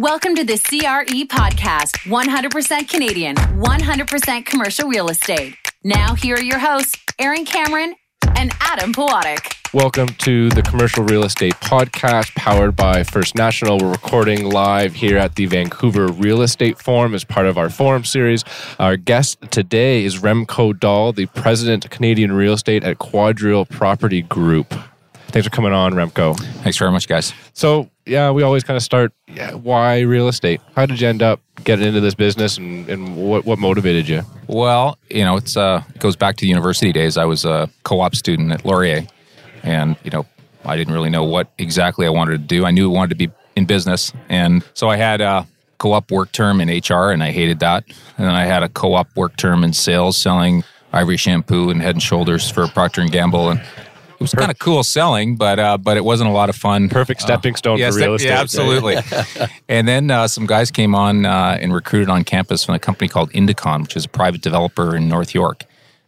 Welcome 0.00 0.36
to 0.36 0.44
the 0.44 0.56
CRE 0.56 1.26
podcast 1.26 1.96
100% 2.06 2.88
Canadian, 2.88 3.34
100% 3.34 4.46
commercial 4.46 4.88
real 4.88 5.08
estate. 5.08 5.56
Now, 5.82 6.14
here 6.14 6.36
are 6.36 6.40
your 6.40 6.60
hosts, 6.60 6.96
Aaron 7.18 7.44
Cameron 7.44 7.96
and 8.36 8.52
Adam 8.60 8.92
Pawatic. 8.92 9.56
Welcome 9.74 10.06
to 10.18 10.50
the 10.50 10.62
Commercial 10.62 11.02
Real 11.02 11.24
Estate 11.24 11.54
Podcast 11.54 12.32
powered 12.36 12.76
by 12.76 13.02
First 13.02 13.34
National. 13.34 13.76
We're 13.76 13.90
recording 13.90 14.48
live 14.48 14.94
here 14.94 15.18
at 15.18 15.34
the 15.34 15.46
Vancouver 15.46 16.06
Real 16.06 16.42
Estate 16.42 16.78
Forum 16.78 17.12
as 17.12 17.24
part 17.24 17.46
of 17.46 17.58
our 17.58 17.68
forum 17.68 18.04
series. 18.04 18.44
Our 18.78 18.96
guest 18.96 19.38
today 19.50 20.04
is 20.04 20.20
Remco 20.20 20.78
Daal, 20.78 21.12
the 21.12 21.26
president 21.26 21.84
of 21.84 21.90
Canadian 21.90 22.30
Real 22.32 22.52
Estate 22.52 22.84
at 22.84 22.98
QuadReal 22.98 23.68
Property 23.68 24.22
Group. 24.22 24.74
Thanks 25.28 25.46
for 25.46 25.54
coming 25.54 25.72
on, 25.72 25.92
Remco. 25.92 26.38
Thanks 26.62 26.78
very 26.78 26.90
much, 26.90 27.06
guys. 27.06 27.34
So, 27.52 27.90
yeah, 28.06 28.30
we 28.30 28.42
always 28.42 28.64
kind 28.64 28.76
of 28.76 28.82
start 28.82 29.12
yeah, 29.28 29.52
why 29.52 30.00
real 30.00 30.28
estate? 30.28 30.60
How 30.74 30.86
did 30.86 31.00
you 31.00 31.08
end 31.08 31.22
up 31.22 31.40
getting 31.64 31.86
into 31.86 32.00
this 32.00 32.14
business 32.14 32.56
and, 32.56 32.88
and 32.88 33.16
what, 33.16 33.44
what 33.44 33.58
motivated 33.58 34.08
you? 34.08 34.22
Well, 34.46 34.96
you 35.10 35.24
know, 35.24 35.36
it's 35.36 35.56
uh, 35.56 35.82
it 35.94 36.00
goes 36.00 36.16
back 36.16 36.36
to 36.36 36.40
the 36.42 36.48
university 36.48 36.92
days. 36.92 37.18
I 37.18 37.26
was 37.26 37.44
a 37.44 37.68
co 37.82 38.00
op 38.00 38.14
student 38.14 38.52
at 38.52 38.64
Laurier, 38.64 39.06
and, 39.62 39.96
you 40.02 40.10
know, 40.10 40.24
I 40.64 40.76
didn't 40.76 40.94
really 40.94 41.10
know 41.10 41.24
what 41.24 41.50
exactly 41.58 42.06
I 42.06 42.10
wanted 42.10 42.32
to 42.32 42.38
do. 42.38 42.64
I 42.64 42.70
knew 42.70 42.90
I 42.90 42.94
wanted 42.94 43.10
to 43.10 43.26
be 43.26 43.30
in 43.54 43.66
business. 43.66 44.12
And 44.28 44.64
so 44.72 44.88
I 44.88 44.96
had 44.96 45.20
a 45.20 45.46
co 45.76 45.92
op 45.92 46.10
work 46.10 46.32
term 46.32 46.60
in 46.60 46.68
HR, 46.68 47.10
and 47.10 47.22
I 47.22 47.32
hated 47.32 47.60
that. 47.60 47.84
And 48.16 48.26
then 48.26 48.34
I 48.34 48.44
had 48.44 48.62
a 48.62 48.68
co 48.68 48.94
op 48.94 49.14
work 49.14 49.36
term 49.36 49.62
in 49.62 49.72
sales 49.72 50.16
selling 50.16 50.64
ivory 50.92 51.18
shampoo 51.18 51.68
and 51.70 51.82
head 51.82 51.94
and 51.94 52.02
shoulders 52.02 52.50
for 52.50 52.66
Procter 52.68 53.02
and 53.02 53.12
Gamble 53.12 53.50
and 53.50 53.60
it 54.18 54.22
was 54.22 54.34
kind 54.34 54.50
of 54.50 54.58
cool 54.58 54.82
selling, 54.82 55.36
but 55.36 55.60
uh, 55.60 55.78
but 55.78 55.96
it 55.96 56.04
wasn't 56.04 56.28
a 56.28 56.32
lot 56.32 56.48
of 56.48 56.56
fun. 56.56 56.88
Perfect 56.88 57.22
stepping 57.22 57.54
stone 57.54 57.80
uh, 57.80 57.88
for 57.88 57.98
real 57.98 58.14
estate. 58.14 58.30
Yeah, 58.30 58.40
absolutely. 58.40 58.96
and 59.68 59.86
then 59.86 60.10
uh, 60.10 60.26
some 60.26 60.44
guys 60.44 60.72
came 60.72 60.92
on 60.92 61.24
uh, 61.24 61.56
and 61.60 61.72
recruited 61.72 62.08
on 62.08 62.24
campus 62.24 62.64
from 62.64 62.74
a 62.74 62.80
company 62.80 63.06
called 63.06 63.30
Indicon, 63.30 63.82
which 63.82 63.94
is 63.94 64.06
a 64.06 64.08
private 64.08 64.40
developer 64.40 64.96
in 64.96 65.08
North 65.08 65.34
York, 65.34 65.64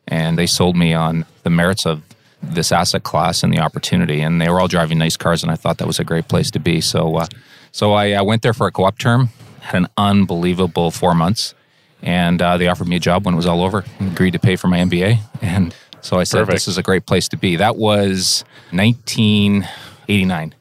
and 0.09 0.37
they 0.37 0.47
sold 0.47 0.77
me 0.77 0.93
on 0.93 1.25
the 1.45 1.51
merits 1.51 1.87
of 1.87 2.03
this 2.43 2.73
asset 2.73 3.05
class 3.05 3.45
and 3.45 3.53
the 3.53 3.61
opportunity. 3.61 4.21
And 4.23 4.41
they 4.41 4.49
were 4.49 4.61
all 4.61 4.69
driving 4.69 4.99
nice 4.99 5.17
cars, 5.17 5.45
and 5.45 5.53
I 5.53 5.55
thought 5.55 5.79
that 5.79 5.87
was 5.87 6.01
a 6.01 6.05
great 6.05 6.27
place 6.27 6.51
to 6.51 6.59
be. 6.59 6.81
So 6.81 7.15
uh, 7.15 7.27
so 7.71 7.93
I 7.93 8.11
uh, 8.15 8.25
went 8.25 8.43
there 8.43 8.55
for 8.55 8.67
a 8.67 8.73
co-op 8.73 8.99
term, 8.99 9.29
had 9.61 9.83
an 9.83 9.89
unbelievable 9.97 10.91
four 10.91 11.15
months. 11.15 11.55
And 12.03 12.41
they 12.41 12.67
offered 12.67 12.89
me 12.89 12.97
a 12.97 12.99
job 12.99 13.27
when 13.27 13.35
it 13.35 13.37
was 13.37 13.45
all 13.45 13.63
over. 13.63 13.85
Agreed 14.01 14.31
to 14.31 14.39
pay 14.39 14.57
for 14.57 14.69
my 14.69 14.79
MBA, 14.79 15.19
and 15.43 15.75
so 16.03 16.19
I 16.19 16.25
said, 16.25 16.41
Perfect. 16.41 16.57
this 16.57 16.69
is 16.69 16.79
a 16.79 16.83
great 16.83 17.07
place 17.07 17.29
to 17.29 17.37
be. 17.37 17.57
That 17.57 17.77
was 17.77 18.45
1989. 18.71 20.55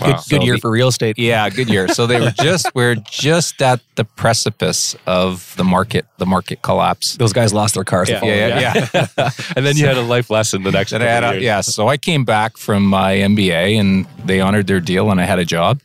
Wow. 0.00 0.06
Good, 0.06 0.16
good 0.16 0.40
so 0.40 0.42
year 0.42 0.54
the, 0.54 0.60
for 0.60 0.70
real 0.70 0.88
estate. 0.88 1.18
Yeah, 1.18 1.48
good 1.50 1.68
year. 1.68 1.88
So 1.88 2.06
they 2.06 2.20
were 2.20 2.30
just 2.40 2.66
we're 2.74 2.94
just 2.94 3.60
at 3.62 3.80
the 3.96 4.04
precipice 4.04 4.94
of 5.06 5.54
the 5.56 5.64
market, 5.64 6.06
the 6.18 6.26
market 6.26 6.62
collapse. 6.62 7.16
Those 7.16 7.32
guys 7.32 7.52
lost 7.52 7.74
their 7.74 7.84
cars. 7.84 8.08
Yeah, 8.08 8.24
yeah, 8.24 8.60
yeah. 8.60 8.86
yeah. 8.94 9.30
and 9.56 9.66
then 9.66 9.76
you 9.76 9.86
had 9.86 9.96
a 9.96 10.02
life 10.02 10.30
lesson 10.30 10.62
the 10.62 10.70
next. 10.70 10.92
And 10.92 11.02
I 11.02 11.06
had 11.06 11.24
a, 11.24 11.40
yeah. 11.40 11.60
So 11.60 11.88
I 11.88 11.96
came 11.96 12.24
back 12.24 12.56
from 12.56 12.84
my 12.84 13.16
MBA, 13.16 13.78
and 13.78 14.06
they 14.24 14.40
honored 14.40 14.66
their 14.66 14.80
deal, 14.80 15.10
and 15.10 15.20
I 15.20 15.24
had 15.24 15.38
a 15.38 15.44
job, 15.44 15.80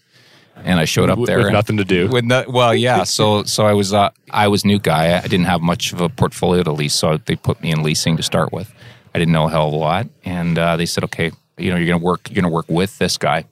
and 0.57 0.79
I 0.79 0.85
showed 0.85 1.09
up 1.09 1.19
there 1.25 1.39
with 1.39 1.51
nothing 1.51 1.77
to 1.77 1.85
do. 1.85 2.07
With 2.07 2.25
no, 2.25 2.45
well, 2.47 2.75
yeah. 2.75 3.03
So 3.03 3.43
so 3.43 3.65
I 3.65 3.73
was 3.73 3.93
uh, 3.93 4.11
I 4.29 4.47
was 4.47 4.63
new 4.63 4.79
guy. 4.79 5.17
I 5.17 5.21
didn't 5.21 5.45
have 5.45 5.61
much 5.61 5.91
of 5.93 6.01
a 6.01 6.09
portfolio 6.09 6.63
to 6.63 6.71
lease, 6.71 6.95
so 6.95 7.17
they 7.17 7.35
put 7.35 7.61
me 7.61 7.71
in 7.71 7.83
leasing 7.83 8.17
to 8.17 8.23
start 8.23 8.51
with. 8.53 8.71
I 9.13 9.19
didn't 9.19 9.31
know 9.31 9.45
a 9.45 9.49
hell 9.49 9.67
of 9.67 9.73
a 9.73 9.77
lot, 9.77 10.07
and 10.25 10.57
uh, 10.57 10.75
they 10.75 10.85
said, 10.85 11.03
okay, 11.05 11.31
you 11.57 11.69
know, 11.69 11.77
you're 11.77 11.87
going 11.87 11.99
to 11.99 12.03
work, 12.03 12.29
you're 12.29 12.41
going 12.41 12.49
to 12.49 12.53
work 12.53 12.65
with 12.67 12.97
this 12.97 13.17
guy, 13.17 13.45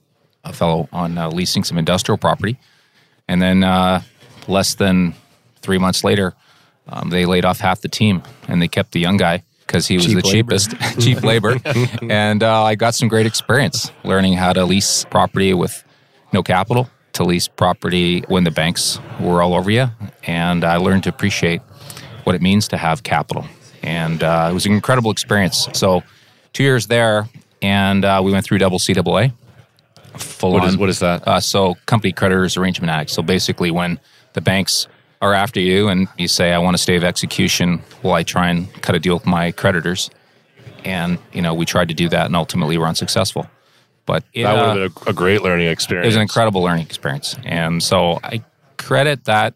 a 0.44 0.54
fellow 0.54 0.90
on 0.92 1.18
uh, 1.18 1.30
leasing 1.30 1.64
some 1.64 1.78
industrial 1.78 2.18
property, 2.18 2.58
and 3.28 3.42
then 3.42 3.64
uh, 3.64 4.02
less 4.48 4.74
than 4.76 5.14
three 5.62 5.78
months 5.78 6.04
later, 6.04 6.34
um, 6.88 7.10
they 7.10 7.26
laid 7.26 7.46
off 7.46 7.60
half 7.60 7.82
the 7.82 7.88
team, 7.88 8.24
and 8.48 8.62
they 8.62 8.68
kept 8.68 8.92
the 8.92 9.00
young 9.00 9.18
guy 9.18 9.44
because 9.68 9.88
he 9.88 9.98
was 9.98 10.08
cheap 10.08 10.22
the 10.22 10.28
labor. 10.28 10.58
cheapest, 10.58 11.00
cheap 11.00 11.22
labor, 11.24 11.58
and 12.10 12.42
uh, 12.42 12.64
I 12.64 12.76
got 12.76 12.96
some 12.96 13.08
great 13.08 13.28
experience 13.28 13.92
learning 14.04 14.34
how 14.34 14.54
to 14.54 14.66
lease 14.66 15.06
property 15.06 15.54
with 15.54 15.84
no 16.34 16.42
capital 16.42 16.90
to 17.14 17.24
lease 17.24 17.48
property 17.48 18.22
when 18.22 18.46
the 18.46 18.52
banks 18.52 19.00
were 19.20 19.44
all 19.44 19.54
over 19.54 19.70
you, 19.70 19.90
and 20.24 20.64
I 20.64 20.78
learned 20.78 21.04
to 21.04 21.10
appreciate 21.10 21.62
what 22.24 22.36
it 22.36 22.42
means 22.42 22.68
to 22.70 22.78
have 22.78 23.04
capital 23.04 23.46
and 23.84 24.24
uh, 24.24 24.48
it 24.50 24.54
was 24.54 24.66
an 24.66 24.74
incredible 24.74 25.12
experience. 25.12 25.68
So, 25.74 26.04
two 26.54 26.64
years 26.64 26.88
there, 26.88 27.28
and 27.62 28.06
uh, 28.06 28.22
we 28.24 28.32
went 28.32 28.46
through 28.46 28.60
double 28.60 28.80
CAA. 28.80 29.34
Full 30.18 30.54
what, 30.54 30.64
on, 30.64 30.70
is, 30.70 30.78
what 30.78 30.90
is 30.90 31.00
that? 31.00 31.28
Uh, 31.28 31.40
so, 31.40 31.76
Company 31.86 32.12
Creditors 32.12 32.58
Arrangement 32.58 32.92
Act. 32.92 33.10
So, 33.10 33.22
basically, 33.22 33.72
when 33.72 34.00
the 34.34 34.42
banks 34.42 34.88
are 35.22 35.34
after 35.34 35.60
you 35.60 35.88
and 35.88 36.08
you 36.18 36.28
say, 36.28 36.52
I 36.52 36.58
want 36.58 36.76
to 36.76 36.82
stay 36.82 36.96
of 36.96 37.04
execution, 37.04 37.82
will 38.04 38.14
I 38.14 38.24
try 38.24 38.50
and 38.50 38.72
cut 38.82 38.96
a 38.96 39.00
deal 39.00 39.14
with 39.14 39.26
my 39.26 39.52
creditors? 39.52 40.10
And, 40.84 41.20
you 41.32 41.44
know, 41.44 41.54
we 41.54 41.66
tried 41.66 41.90
to 41.90 41.94
do 41.94 42.10
that 42.10 42.26
and 42.26 42.36
ultimately 42.36 42.78
we're 42.78 42.88
unsuccessful. 42.88 43.48
But 44.08 44.24
it, 44.34 44.44
that 44.44 44.54
would 44.54 44.82
have 44.82 44.96
been 44.96 45.08
a, 45.08 45.10
a 45.12 45.14
great 45.14 45.44
learning 45.44 45.68
experience. 45.68 46.06
It 46.06 46.08
was 46.08 46.16
an 46.16 46.24
incredible 46.24 46.64
learning 46.64 46.86
experience. 46.86 47.36
And 47.46 47.84
so 47.84 48.20
I 48.24 48.44
credit 48.78 49.26
that, 49.26 49.54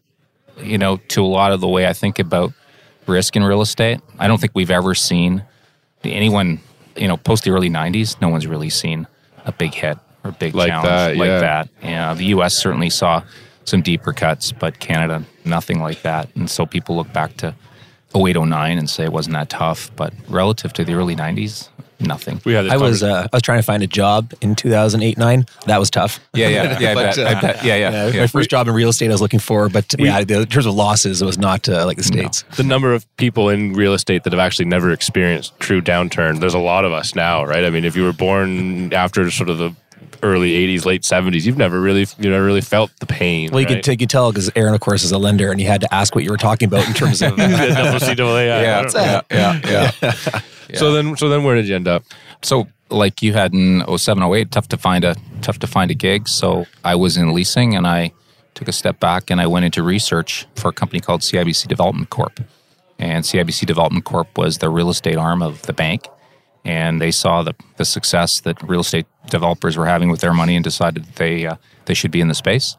you 0.58 0.78
know, 0.78 0.98
to 1.08 1.24
a 1.24 1.26
lot 1.26 1.52
of 1.52 1.60
the 1.60 1.68
way 1.68 1.88
I 1.88 1.92
think 1.92 2.20
about 2.20 2.52
risk 3.06 3.36
in 3.36 3.44
real 3.44 3.60
estate. 3.60 4.00
I 4.18 4.28
don't 4.28 4.40
think 4.40 4.52
we've 4.54 4.70
ever 4.70 4.94
seen 4.94 5.44
anyone, 6.04 6.60
you 6.96 7.08
know, 7.08 7.16
post 7.16 7.44
the 7.44 7.50
early 7.50 7.70
90s, 7.70 8.20
no 8.20 8.28
one's 8.28 8.46
really 8.46 8.70
seen 8.70 9.06
a 9.44 9.52
big 9.52 9.74
hit 9.74 9.98
or 10.24 10.32
big 10.32 10.54
like 10.54 10.68
challenge 10.68 10.88
that, 10.88 11.16
like 11.16 11.28
yeah. 11.28 11.40
that. 11.40 11.68
And 11.82 12.18
the 12.18 12.26
US 12.26 12.56
certainly 12.56 12.90
saw 12.90 13.22
some 13.64 13.82
deeper 13.82 14.12
cuts, 14.12 14.52
but 14.52 14.78
Canada, 14.78 15.24
nothing 15.44 15.80
like 15.80 16.02
that. 16.02 16.28
And 16.36 16.48
so 16.48 16.66
people 16.66 16.96
look 16.96 17.12
back 17.12 17.36
to 17.38 17.54
0809 18.14 18.78
and 18.78 18.88
say 18.88 19.04
it 19.04 19.12
wasn't 19.12 19.34
that 19.34 19.50
tough, 19.50 19.90
but 19.96 20.12
relative 20.28 20.72
to 20.74 20.84
the 20.84 20.94
early 20.94 21.16
90s, 21.16 21.68
nothing. 22.00 22.40
We 22.44 22.52
had 22.52 22.68
I 22.68 22.76
was 22.76 23.02
uh, 23.02 23.28
I 23.32 23.36
was 23.36 23.42
trying 23.42 23.58
to 23.58 23.62
find 23.62 23.82
a 23.82 23.86
job 23.86 24.32
in 24.40 24.54
2008 24.54 25.18
9. 25.18 25.46
That 25.66 25.78
was 25.78 25.90
tough. 25.90 26.20
Yeah, 26.34 26.48
yeah, 26.48 26.78
yeah. 26.80 26.94
but, 26.94 27.04
I, 27.04 27.08
bet, 27.08 27.18
uh, 27.18 27.38
I 27.38 27.40
bet. 27.40 27.64
Yeah, 27.64 27.76
yeah, 27.76 28.06
yeah. 28.08 28.20
My 28.20 28.26
first 28.26 28.50
job 28.50 28.68
in 28.68 28.74
real 28.74 28.88
estate 28.88 29.08
I 29.08 29.12
was 29.12 29.20
looking 29.20 29.40
for, 29.40 29.68
but 29.68 29.94
we, 29.98 30.06
yeah, 30.06 30.18
in 30.18 30.46
terms 30.46 30.66
of 30.66 30.74
losses, 30.74 31.22
it 31.22 31.26
was 31.26 31.38
not 31.38 31.68
uh, 31.68 31.86
like 31.86 31.96
the 31.96 32.02
states. 32.02 32.44
No. 32.50 32.56
The 32.56 32.64
number 32.64 32.92
of 32.92 33.04
people 33.16 33.48
in 33.48 33.72
real 33.72 33.94
estate 33.94 34.24
that 34.24 34.32
have 34.32 34.40
actually 34.40 34.66
never 34.66 34.90
experienced 34.92 35.58
true 35.60 35.80
downturn. 35.80 36.40
There's 36.40 36.54
a 36.54 36.58
lot 36.58 36.84
of 36.84 36.92
us 36.92 37.14
now, 37.14 37.44
right? 37.44 37.64
I 37.64 37.70
mean, 37.70 37.84
if 37.84 37.96
you 37.96 38.04
were 38.04 38.12
born 38.12 38.92
after 38.92 39.30
sort 39.30 39.48
of 39.48 39.58
the 39.58 39.74
early 40.26 40.52
80s 40.52 40.84
late 40.84 41.02
70s 41.02 41.44
you've 41.44 41.56
never 41.56 41.80
really 41.80 42.06
you 42.18 42.30
never 42.30 42.44
really 42.44 42.60
felt 42.60 42.90
the 43.00 43.06
pain 43.06 43.50
well 43.50 43.60
you 43.60 43.66
right? 43.66 43.82
could, 43.82 43.92
you 43.92 43.96
could 43.96 44.10
tell 44.10 44.30
because 44.30 44.50
aaron 44.56 44.74
of 44.74 44.80
course 44.80 45.04
is 45.04 45.12
a 45.12 45.18
lender 45.18 45.50
and 45.50 45.60
you 45.60 45.66
had 45.66 45.80
to 45.80 45.94
ask 45.94 46.14
what 46.14 46.24
you 46.24 46.30
were 46.30 46.36
talking 46.36 46.66
about 46.66 46.86
in 46.86 46.94
terms 46.94 47.22
of 47.22 47.38
yeah, 47.38 49.22
yeah, 49.30 49.60
yeah, 49.64 49.90
yeah, 50.02 50.40
yeah. 50.70 50.78
So 50.78 50.92
then, 50.92 51.16
so 51.16 51.28
then, 51.28 51.44
where 51.44 51.54
did 51.54 51.68
you 51.68 51.74
end 51.74 51.88
up? 51.88 52.04
So, 52.42 52.66
like 52.90 53.22
you 53.22 53.32
had 53.32 53.52
in 53.52 53.82
07, 53.96 54.22
08, 54.22 54.50
tough 54.50 54.68
to 54.68 54.76
find 54.76 55.04
a 55.04 55.16
tough 55.42 55.58
to 55.60 55.66
find 55.66 55.90
a 55.90 55.94
gig. 55.94 56.28
So 56.28 56.66
I 56.84 56.94
was 56.94 57.16
in 57.16 57.32
leasing, 57.32 57.74
and 57.74 57.86
I 57.86 58.12
took 58.54 58.68
a 58.68 58.72
step 58.72 58.98
back 58.98 59.30
and 59.30 59.40
I 59.40 59.46
went 59.46 59.66
into 59.66 59.82
research 59.82 60.46
for 60.54 60.68
a 60.68 60.72
company 60.72 61.00
called 61.00 61.20
CIBC 61.20 61.68
Development 61.68 62.08
Corp. 62.08 62.40
And 62.98 63.22
CIBC 63.22 63.66
Development 63.66 64.04
Corp 64.04 64.38
was 64.38 64.58
the 64.58 64.70
real 64.70 64.88
estate 64.88 65.18
arm 65.18 65.42
of 65.42 65.62
the 65.62 65.74
bank, 65.74 66.06
and 66.66 67.00
they 67.00 67.12
saw 67.12 67.42
the 67.42 67.54
the 67.76 67.84
success 67.84 68.40
that 68.40 68.60
real 68.62 68.80
estate 68.80 69.06
developers 69.30 69.76
were 69.76 69.86
having 69.86 70.10
with 70.10 70.20
their 70.20 70.34
money 70.34 70.56
and 70.56 70.64
decided 70.64 71.04
that 71.04 71.16
they 71.16 71.46
uh, 71.46 71.56
they 71.86 71.94
should 71.94 72.10
be 72.10 72.20
in 72.20 72.28
the 72.28 72.34
space. 72.34 72.76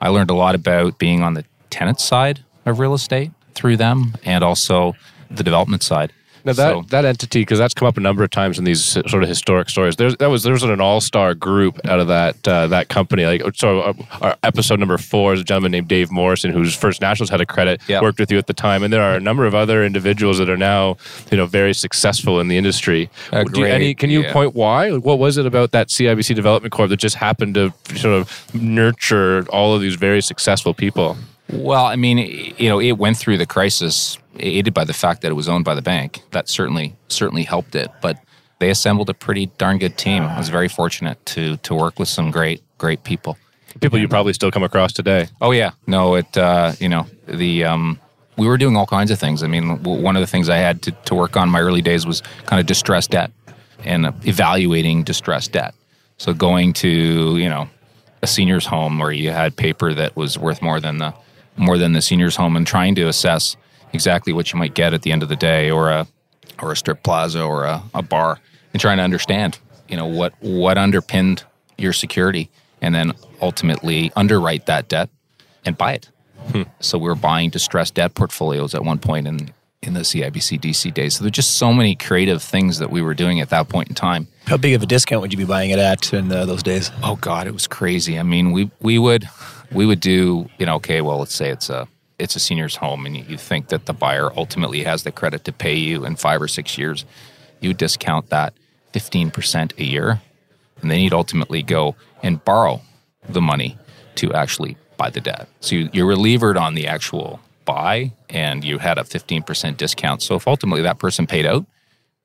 I 0.00 0.08
learned 0.08 0.30
a 0.30 0.34
lot 0.34 0.54
about 0.54 0.98
being 0.98 1.22
on 1.22 1.34
the 1.34 1.44
tenant 1.70 2.00
side 2.00 2.40
of 2.64 2.78
real 2.78 2.94
estate 2.94 3.30
through 3.54 3.76
them, 3.76 4.16
and 4.24 4.42
also 4.42 4.94
the 5.30 5.42
development 5.42 5.82
side. 5.82 6.12
Now 6.44 6.52
that 6.52 6.72
so, 6.72 6.82
that 6.88 7.04
entity, 7.04 7.40
because 7.40 7.58
that's 7.58 7.74
come 7.74 7.86
up 7.88 7.96
a 7.96 8.00
number 8.00 8.22
of 8.22 8.30
times 8.30 8.58
in 8.58 8.64
these 8.64 8.82
sort 8.82 9.22
of 9.22 9.28
historic 9.28 9.68
stories. 9.68 9.96
There's 9.96 10.16
that 10.16 10.30
was 10.30 10.42
there's 10.42 10.62
an 10.62 10.80
all 10.80 11.00
star 11.00 11.34
group 11.34 11.80
out 11.86 12.00
of 12.00 12.08
that 12.08 12.46
uh, 12.46 12.66
that 12.68 12.88
company. 12.88 13.24
Like 13.24 13.42
so, 13.54 13.80
uh, 13.80 13.92
our 14.20 14.36
episode 14.42 14.78
number 14.78 14.98
four 14.98 15.34
is 15.34 15.40
a 15.40 15.44
gentleman 15.44 15.72
named 15.72 15.88
Dave 15.88 16.10
Morrison, 16.10 16.52
whose 16.52 16.74
First 16.74 17.00
Nationals 17.00 17.30
had 17.30 17.40
a 17.40 17.46
credit, 17.46 17.80
yep. 17.88 18.02
worked 18.02 18.18
with 18.18 18.30
you 18.30 18.38
at 18.38 18.46
the 18.46 18.54
time, 18.54 18.82
and 18.82 18.92
there 18.92 19.02
are 19.02 19.14
a 19.14 19.20
number 19.20 19.46
of 19.46 19.54
other 19.54 19.84
individuals 19.84 20.38
that 20.38 20.48
are 20.48 20.56
now 20.56 20.96
you 21.30 21.36
know 21.36 21.46
very 21.46 21.74
successful 21.74 22.40
in 22.40 22.48
the 22.48 22.56
industry. 22.56 23.10
You, 23.32 23.64
any, 23.64 23.94
can 23.94 24.10
you 24.10 24.22
yeah. 24.22 24.32
point 24.32 24.54
why? 24.54 24.92
What 24.92 25.18
was 25.18 25.36
it 25.36 25.46
about 25.46 25.72
that 25.72 25.88
CIBC 25.88 26.34
Development 26.34 26.72
Corp 26.72 26.90
that 26.90 26.98
just 26.98 27.16
happened 27.16 27.54
to 27.54 27.72
sort 27.96 28.14
of 28.14 28.54
nurture 28.54 29.46
all 29.50 29.74
of 29.74 29.80
these 29.80 29.94
very 29.94 30.20
successful 30.20 30.74
people? 30.74 31.16
Well, 31.52 31.86
I 31.86 31.96
mean, 31.96 32.18
you 32.58 32.68
know, 32.68 32.80
it 32.80 32.92
went 32.92 33.16
through 33.16 33.38
the 33.38 33.46
crisis 33.46 34.18
aided 34.38 34.74
by 34.74 34.84
the 34.84 34.92
fact 34.92 35.22
that 35.22 35.30
it 35.30 35.34
was 35.34 35.48
owned 35.48 35.64
by 35.64 35.74
the 35.74 35.82
bank. 35.82 36.22
That 36.32 36.48
certainly 36.48 36.96
certainly 37.08 37.44
helped 37.44 37.74
it. 37.74 37.90
But 38.02 38.18
they 38.58 38.70
assembled 38.70 39.08
a 39.08 39.14
pretty 39.14 39.46
darn 39.58 39.78
good 39.78 39.96
team. 39.96 40.24
I 40.24 40.38
was 40.38 40.48
very 40.48 40.68
fortunate 40.68 41.24
to 41.26 41.56
to 41.58 41.74
work 41.74 41.98
with 41.98 42.08
some 42.08 42.30
great 42.30 42.62
great 42.76 43.04
people. 43.04 43.38
People 43.80 43.98
you 43.98 44.08
probably 44.08 44.32
still 44.32 44.50
come 44.50 44.62
across 44.62 44.92
today. 44.92 45.28
Oh 45.40 45.52
yeah, 45.52 45.70
no, 45.86 46.16
it 46.16 46.36
uh, 46.36 46.72
you 46.80 46.88
know 46.88 47.06
the 47.26 47.64
um, 47.64 47.98
we 48.36 48.46
were 48.46 48.58
doing 48.58 48.76
all 48.76 48.86
kinds 48.86 49.10
of 49.10 49.18
things. 49.18 49.42
I 49.42 49.46
mean, 49.46 49.82
one 49.82 50.16
of 50.16 50.20
the 50.20 50.26
things 50.26 50.48
I 50.48 50.56
had 50.56 50.82
to, 50.82 50.90
to 50.90 51.14
work 51.14 51.36
on 51.36 51.48
my 51.48 51.60
early 51.60 51.82
days 51.82 52.06
was 52.06 52.22
kind 52.46 52.60
of 52.60 52.66
distressed 52.66 53.10
debt 53.10 53.30
and 53.84 54.06
evaluating 54.26 55.02
distressed 55.02 55.52
debt. 55.52 55.74
So 56.18 56.34
going 56.34 56.72
to 56.74 57.36
you 57.36 57.48
know 57.48 57.68
a 58.22 58.26
senior's 58.26 58.66
home 58.66 58.98
where 58.98 59.12
you 59.12 59.30
had 59.30 59.56
paper 59.56 59.94
that 59.94 60.16
was 60.16 60.38
worth 60.38 60.60
more 60.60 60.80
than 60.80 60.98
the 60.98 61.14
more 61.58 61.78
than 61.78 61.92
the 61.92 62.02
senior's 62.02 62.36
home 62.36 62.56
and 62.56 62.66
trying 62.66 62.94
to 62.94 63.08
assess 63.08 63.56
exactly 63.92 64.32
what 64.32 64.52
you 64.52 64.58
might 64.58 64.74
get 64.74 64.94
at 64.94 65.02
the 65.02 65.12
end 65.12 65.22
of 65.22 65.28
the 65.28 65.36
day 65.36 65.70
or 65.70 65.90
a 65.90 66.06
or 66.62 66.72
a 66.72 66.76
strip 66.76 67.02
plaza 67.02 67.42
or 67.42 67.64
a, 67.64 67.82
a 67.94 68.02
bar 68.02 68.38
and 68.72 68.80
trying 68.80 68.98
to 68.98 69.02
understand 69.02 69.58
you 69.88 69.96
know 69.96 70.06
what 70.06 70.34
what 70.40 70.76
underpinned 70.76 71.44
your 71.76 71.92
security 71.92 72.50
and 72.80 72.94
then 72.94 73.12
ultimately 73.40 74.10
underwrite 74.16 74.66
that 74.66 74.88
debt 74.88 75.08
and 75.64 75.78
buy 75.78 75.92
it 75.92 76.08
so 76.80 76.98
we 76.98 77.08
were 77.08 77.14
buying 77.14 77.50
distressed 77.50 77.94
debt 77.94 78.14
portfolios 78.14 78.74
at 78.74 78.84
one 78.84 78.98
point 78.98 79.26
in 79.26 79.52
in 79.82 79.94
the 79.94 80.00
CIBC 80.00 80.60
DC 80.60 80.92
days. 80.92 81.16
So 81.16 81.24
there's 81.24 81.32
just 81.32 81.56
so 81.56 81.72
many 81.72 81.94
creative 81.94 82.42
things 82.42 82.78
that 82.78 82.90
we 82.90 83.00
were 83.00 83.14
doing 83.14 83.40
at 83.40 83.50
that 83.50 83.68
point 83.68 83.88
in 83.88 83.94
time. 83.94 84.26
How 84.46 84.56
big 84.56 84.74
of 84.74 84.82
a 84.82 84.86
discount 84.86 85.22
would 85.22 85.32
you 85.32 85.38
be 85.38 85.44
buying 85.44 85.70
it 85.70 85.78
at 85.78 86.12
in 86.12 86.32
uh, 86.32 86.46
those 86.46 86.62
days? 86.62 86.90
Oh 87.02 87.16
God, 87.16 87.46
it 87.46 87.52
was 87.52 87.66
crazy. 87.66 88.18
I 88.18 88.22
mean, 88.22 88.52
we 88.52 88.70
we 88.80 88.98
would 88.98 89.28
we 89.72 89.86
would 89.86 90.00
do 90.00 90.48
you 90.58 90.66
know 90.66 90.76
okay, 90.76 91.00
well 91.00 91.18
let's 91.18 91.34
say 91.34 91.50
it's 91.50 91.70
a 91.70 91.88
it's 92.18 92.36
a 92.36 92.40
senior's 92.40 92.76
home, 92.76 93.06
and 93.06 93.16
you, 93.16 93.38
think 93.38 93.68
that 93.68 93.86
the 93.86 93.92
buyer 93.92 94.36
ultimately 94.36 94.82
has 94.82 95.04
the 95.04 95.12
credit 95.12 95.44
to 95.44 95.52
pay 95.52 95.74
you 95.74 96.04
in 96.04 96.16
five 96.16 96.42
or 96.42 96.48
six 96.48 96.76
years. 96.76 97.04
You 97.60 97.72
discount 97.74 98.30
that 98.30 98.54
fifteen 98.92 99.30
percent 99.30 99.72
a 99.78 99.84
year, 99.84 100.20
and 100.82 100.90
then 100.90 101.00
you'd 101.00 101.12
ultimately 101.12 101.62
go 101.62 101.94
and 102.22 102.44
borrow 102.44 102.82
the 103.28 103.40
money 103.40 103.78
to 104.16 104.32
actually 104.32 104.76
buy 104.96 105.10
the 105.10 105.20
debt. 105.20 105.48
So 105.60 105.76
you, 105.76 105.90
you're 105.92 106.06
relievered 106.06 106.56
on 106.56 106.74
the 106.74 106.88
actual 106.88 107.40
buy, 107.64 108.12
and 108.28 108.64
you 108.64 108.78
had 108.78 108.98
a 108.98 109.04
fifteen 109.04 109.42
percent 109.42 109.78
discount. 109.78 110.22
So 110.22 110.34
if 110.34 110.48
ultimately 110.48 110.82
that 110.82 110.98
person 110.98 111.26
paid 111.26 111.46
out, 111.46 111.66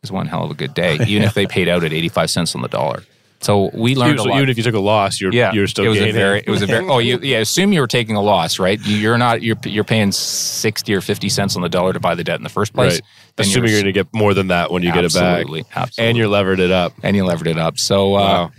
was 0.01 0.11
one 0.11 0.27
hell 0.27 0.43
of 0.43 0.51
a 0.51 0.55
good 0.55 0.73
day, 0.73 0.97
even 1.07 1.23
if 1.23 1.33
they 1.35 1.45
paid 1.45 1.69
out 1.69 1.83
at 1.83 1.93
eighty 1.93 2.09
five 2.09 2.31
cents 2.31 2.55
on 2.55 2.61
the 2.61 2.67
dollar. 2.67 3.03
So 3.43 3.69
we 3.73 3.93
learned 3.95 4.19
lot. 4.19 4.37
even 4.37 4.49
if 4.49 4.57
you 4.57 4.63
took 4.63 4.73
a 4.73 4.79
loss, 4.79 5.19
you're 5.19 5.33
Yeah, 5.33 5.51
you're 5.51 5.67
still 5.67 5.85
it 5.85 5.89
was 5.89 5.97
gaining. 5.99 6.15
a 6.15 6.17
very 6.17 6.39
it 6.39 6.49
was 6.49 6.61
a 6.61 6.65
very 6.65 6.87
oh 6.87 6.99
you 6.99 7.19
yeah 7.21 7.39
assume 7.39 7.73
you 7.73 7.81
were 7.81 7.87
taking 7.87 8.15
a 8.15 8.21
loss 8.21 8.57
right 8.57 8.79
You- 8.85 8.95
you're 8.97 9.17
not 9.17 9.41
you're 9.43 9.57
you're 9.65 9.83
paying 9.83 10.11
sixty 10.13 10.93
or 10.93 11.01
fifty 11.01 11.27
cents 11.29 11.55
on 11.55 11.61
the 11.61 11.69
dollar 11.69 11.91
to 11.93 11.99
buy 11.99 12.15
the 12.15 12.23
debt 12.23 12.37
in 12.37 12.43
the 12.43 12.49
first 12.49 12.73
place 12.73 12.93
right. 12.93 13.01
Assuming 13.37 13.69
you're 13.71 13.81
going 13.81 13.93
to 13.93 13.99
get 14.03 14.07
more 14.13 14.33
than 14.33 14.47
that 14.47 14.71
when 14.71 14.81
you 14.83 14.91
get 14.93 15.03
it 15.05 15.13
back, 15.13 15.39
Absolutely, 15.39 15.65
absolutely. 15.75 16.09
and 16.09 16.17
you're 16.17 16.27
levered 16.27 16.59
it 16.59 16.71
up. 16.71 16.93
and 17.03 17.15
you 17.15 17.25
levered 17.25 17.47
it 17.47 17.57
up 17.57 17.77
so 17.79 18.15
uh, 18.15 18.19
Wow. 18.19 18.51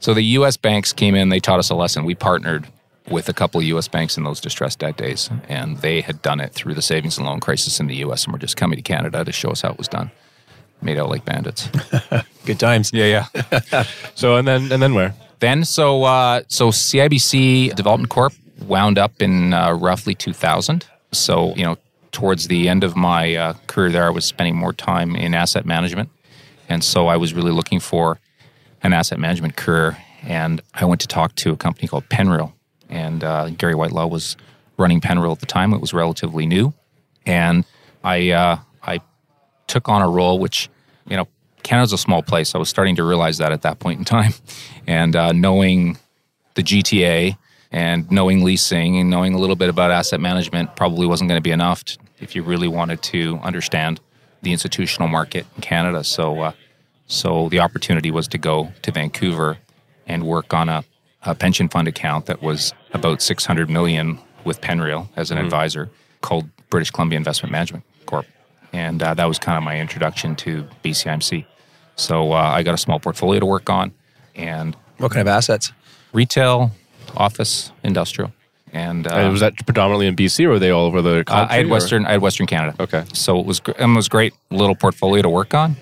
so 0.00 0.12
the 0.14 0.22
U.S. 0.38 0.56
banks 0.56 0.92
came 0.92 1.14
in 1.14 1.28
they 1.30 1.40
taught 1.40 1.58
us 1.58 1.70
a 1.70 1.74
lesson 1.74 2.04
we 2.04 2.14
partnered 2.14 2.66
with 3.08 3.28
a 3.28 3.32
couple 3.32 3.60
of 3.60 3.66
U.S. 3.68 3.86
banks 3.88 4.16
in 4.18 4.24
those 4.24 4.40
distressed 4.40 4.80
debt 4.80 4.96
days 4.96 5.30
and 5.48 5.78
they 5.78 6.00
had 6.00 6.20
done 6.22 6.40
it 6.40 6.52
through 6.52 6.74
the 6.74 6.82
savings 6.82 7.16
and 7.16 7.26
loan 7.26 7.38
crisis 7.40 7.78
in 7.80 7.86
the 7.86 7.94
U.S. 7.96 8.24
and 8.24 8.32
were 8.32 8.38
just 8.38 8.56
coming 8.56 8.76
to 8.76 8.82
Canada 8.82 9.24
to 9.24 9.32
show 9.32 9.50
us 9.50 9.60
how 9.62 9.70
it 9.70 9.78
was 9.78 9.88
done 9.88 10.10
made 10.82 10.98
out 10.98 11.08
like 11.08 11.24
bandits 11.24 11.68
Good 12.46 12.60
times. 12.60 12.90
yeah 12.92 13.26
yeah 13.72 13.82
So 14.14 14.36
and 14.36 14.46
then 14.46 14.70
and 14.72 14.82
then 14.82 14.94
where? 14.94 15.14
then 15.40 15.64
so 15.64 16.04
uh, 16.04 16.42
so 16.48 16.70
CIBC 16.70 17.74
Development 17.74 18.08
Corp 18.10 18.32
wound 18.66 18.98
up 18.98 19.20
in 19.20 19.52
uh, 19.52 19.72
roughly 19.72 20.14
2000. 20.14 20.86
So 21.12 21.54
you 21.56 21.64
know 21.64 21.76
towards 22.12 22.48
the 22.48 22.68
end 22.68 22.84
of 22.84 22.96
my 22.96 23.34
uh, 23.34 23.52
career 23.66 23.90
there, 23.90 24.04
I 24.06 24.10
was 24.10 24.24
spending 24.24 24.56
more 24.56 24.72
time 24.72 25.14
in 25.16 25.34
asset 25.34 25.66
management, 25.66 26.08
and 26.68 26.82
so 26.82 27.08
I 27.08 27.16
was 27.16 27.34
really 27.34 27.52
looking 27.52 27.80
for 27.80 28.18
an 28.82 28.92
asset 28.94 29.18
management 29.18 29.56
career. 29.56 29.98
And 30.22 30.60
I 30.74 30.84
went 30.86 31.00
to 31.02 31.06
talk 31.06 31.34
to 31.36 31.52
a 31.52 31.56
company 31.56 31.86
called 31.88 32.08
Penreal, 32.08 32.52
and 32.88 33.22
uh, 33.22 33.50
Gary 33.50 33.74
Whitelaw 33.74 34.06
was 34.06 34.36
running 34.78 35.00
Penreal 35.00 35.32
at 35.32 35.40
the 35.40 35.46
time. 35.46 35.72
It 35.74 35.80
was 35.80 35.92
relatively 35.92 36.46
new, 36.46 36.72
and 37.26 37.64
I 38.02 38.30
uh, 38.30 38.58
I 38.75 38.75
took 39.66 39.88
on 39.88 40.02
a 40.02 40.08
role 40.08 40.38
which, 40.38 40.68
you 41.08 41.16
know, 41.16 41.28
Canada's 41.62 41.92
a 41.92 41.98
small 41.98 42.22
place. 42.22 42.54
I 42.54 42.58
was 42.58 42.68
starting 42.68 42.96
to 42.96 43.04
realize 43.04 43.38
that 43.38 43.52
at 43.52 43.62
that 43.62 43.78
point 43.78 43.98
in 43.98 44.04
time. 44.04 44.32
And 44.88 45.16
uh, 45.16 45.32
knowing 45.32 45.98
the 46.54 46.62
GTA 46.62 47.36
and 47.72 48.08
knowing 48.08 48.44
leasing 48.44 48.98
and 48.98 49.10
knowing 49.10 49.34
a 49.34 49.38
little 49.38 49.56
bit 49.56 49.68
about 49.68 49.90
asset 49.90 50.20
management 50.20 50.76
probably 50.76 51.08
wasn't 51.08 51.28
going 51.28 51.38
to 51.38 51.42
be 51.42 51.50
enough 51.50 51.84
t- 51.84 51.96
if 52.20 52.36
you 52.36 52.44
really 52.44 52.68
wanted 52.68 53.02
to 53.02 53.40
understand 53.42 53.98
the 54.42 54.52
institutional 54.52 55.08
market 55.08 55.44
in 55.56 55.62
Canada. 55.62 56.04
So, 56.04 56.40
uh, 56.40 56.52
so 57.08 57.48
the 57.48 57.58
opportunity 57.58 58.12
was 58.12 58.28
to 58.28 58.38
go 58.38 58.72
to 58.82 58.92
Vancouver 58.92 59.58
and 60.06 60.24
work 60.24 60.54
on 60.54 60.68
a, 60.68 60.84
a 61.22 61.34
pension 61.34 61.68
fund 61.68 61.88
account 61.88 62.26
that 62.26 62.42
was 62.42 62.72
about 62.92 63.22
600 63.22 63.68
million 63.68 64.20
with 64.44 64.60
Penreal 64.60 65.08
as 65.16 65.30
an 65.32 65.38
advisor 65.38 65.90
called 66.20 66.48
British 66.70 66.90
Columbia 66.90 67.16
Investment 67.16 67.50
Management 67.50 67.84
Corp. 68.06 68.24
And 68.72 69.02
uh, 69.02 69.14
that 69.14 69.24
was 69.26 69.38
kind 69.38 69.56
of 69.56 69.64
my 69.64 69.78
introduction 69.80 70.36
to 70.36 70.66
BCIMC. 70.84 71.44
So 71.96 72.32
uh, 72.32 72.36
I 72.36 72.62
got 72.62 72.74
a 72.74 72.78
small 72.78 73.00
portfolio 73.00 73.40
to 73.40 73.46
work 73.46 73.70
on 73.70 73.92
and 74.34 74.76
What 74.98 75.12
kind 75.12 75.26
of 75.26 75.28
assets? 75.28 75.72
retail, 76.12 76.70
office, 77.16 77.72
industrial. 77.82 78.32
And, 78.72 79.06
uh, 79.06 79.14
And 79.14 79.32
was 79.32 79.40
that 79.40 79.54
predominantly 79.64 80.06
in 80.06 80.16
BC, 80.16 80.44
or 80.44 80.50
were 80.50 80.58
they 80.58 80.70
all 80.70 80.84
over 80.86 81.00
the 81.00 81.24
uh. 81.28 81.46
I 81.48 81.56
had 81.56 81.66
or- 81.66 81.68
Western. 81.70 82.04
I 82.04 82.12
had 82.12 82.20
Western 82.20 82.46
Canada. 82.46 82.74
Okay. 82.80 83.04
So 83.14 83.38
it 83.38 83.46
was 83.46 83.60
gr- 83.60 83.70
it 83.78 83.86
was 83.86 84.08
great 84.08 84.34
little 84.50 84.74
portfolio 84.74 85.22
to 85.22 85.30
work 85.30 85.54
on, 85.54 85.76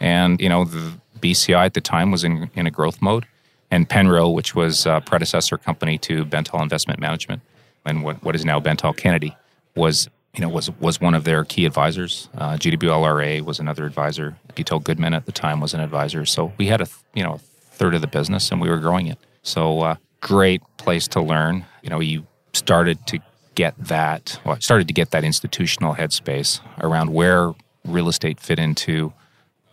and 0.00 0.40
you 0.40 0.48
know 0.50 0.64
the 0.64 0.92
BCI 1.20 1.64
at 1.66 1.74
the 1.74 1.80
time 1.80 2.10
was 2.10 2.24
in 2.24 2.50
in 2.54 2.66
a 2.66 2.70
growth 2.70 3.00
mode, 3.00 3.24
and 3.70 3.88
Penreal, 3.88 4.34
which 4.34 4.54
was 4.54 4.84
a 4.84 5.00
predecessor 5.06 5.56
company 5.56 5.96
to 5.98 6.24
Bentall 6.26 6.60
Investment 6.60 7.00
Management, 7.00 7.40
and 7.86 8.02
what 8.02 8.22
what 8.22 8.34
is 8.34 8.44
now 8.44 8.60
Bentall 8.60 8.94
Kennedy, 8.96 9.34
was 9.74 10.10
you 10.34 10.40
know 10.40 10.48
was 10.48 10.70
was 10.80 11.00
one 11.00 11.14
of 11.14 11.24
their 11.24 11.44
key 11.44 11.64
advisors. 11.64 12.28
Uh, 12.36 12.54
GWLRA 12.54 13.42
was 13.42 13.60
another 13.60 13.86
advisor. 13.86 14.36
Guiteau 14.54 14.78
Goodman 14.78 15.14
at 15.14 15.26
the 15.26 15.32
time 15.32 15.60
was 15.60 15.74
an 15.74 15.80
advisor. 15.80 16.24
So 16.26 16.52
we 16.58 16.66
had 16.66 16.80
a 16.80 16.86
you 17.14 17.22
know 17.22 17.34
a 17.34 17.38
third 17.38 17.94
of 17.94 18.00
the 18.00 18.06
business, 18.06 18.50
and 18.50 18.60
we 18.60 18.68
were 18.68 18.78
growing 18.78 19.06
it. 19.06 19.18
So 19.42 19.80
uh, 19.80 19.96
great 20.20 20.62
place 20.76 21.06
to 21.08 21.20
learn. 21.20 21.64
You 21.82 21.90
know 21.90 22.00
you 22.00 22.26
started 22.52 23.06
to 23.08 23.20
get 23.54 23.74
that 23.78 24.40
well, 24.44 24.60
started 24.60 24.88
to 24.88 24.94
get 24.94 25.12
that 25.12 25.24
institutional 25.24 25.94
headspace 25.94 26.60
around 26.80 27.12
where 27.12 27.52
real 27.84 28.08
estate 28.08 28.40
fit 28.40 28.58
into 28.58 29.12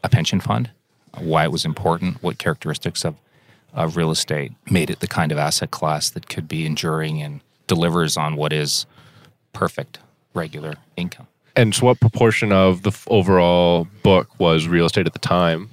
a 0.03 0.09
pension 0.09 0.39
fund, 0.39 0.69
why 1.17 1.43
it 1.43 1.51
was 1.51 1.65
important, 1.65 2.21
what 2.21 2.37
characteristics 2.37 3.05
of, 3.05 3.15
of 3.73 3.95
real 3.95 4.11
estate 4.11 4.51
made 4.69 4.89
it 4.89 4.99
the 4.99 5.07
kind 5.07 5.31
of 5.31 5.37
asset 5.37 5.71
class 5.71 6.09
that 6.09 6.27
could 6.27 6.47
be 6.47 6.65
enduring 6.65 7.21
and 7.21 7.41
delivers 7.67 8.17
on 8.17 8.35
what 8.35 8.51
is 8.51 8.85
perfect 9.53 9.99
regular 10.33 10.75
income. 10.97 11.27
And 11.55 11.75
so, 11.75 11.85
what 11.87 11.99
proportion 11.99 12.51
of 12.53 12.83
the 12.83 12.91
overall 13.07 13.87
book 14.03 14.29
was 14.39 14.67
real 14.67 14.85
estate 14.85 15.05
at 15.05 15.13
the 15.13 15.19
time? 15.19 15.69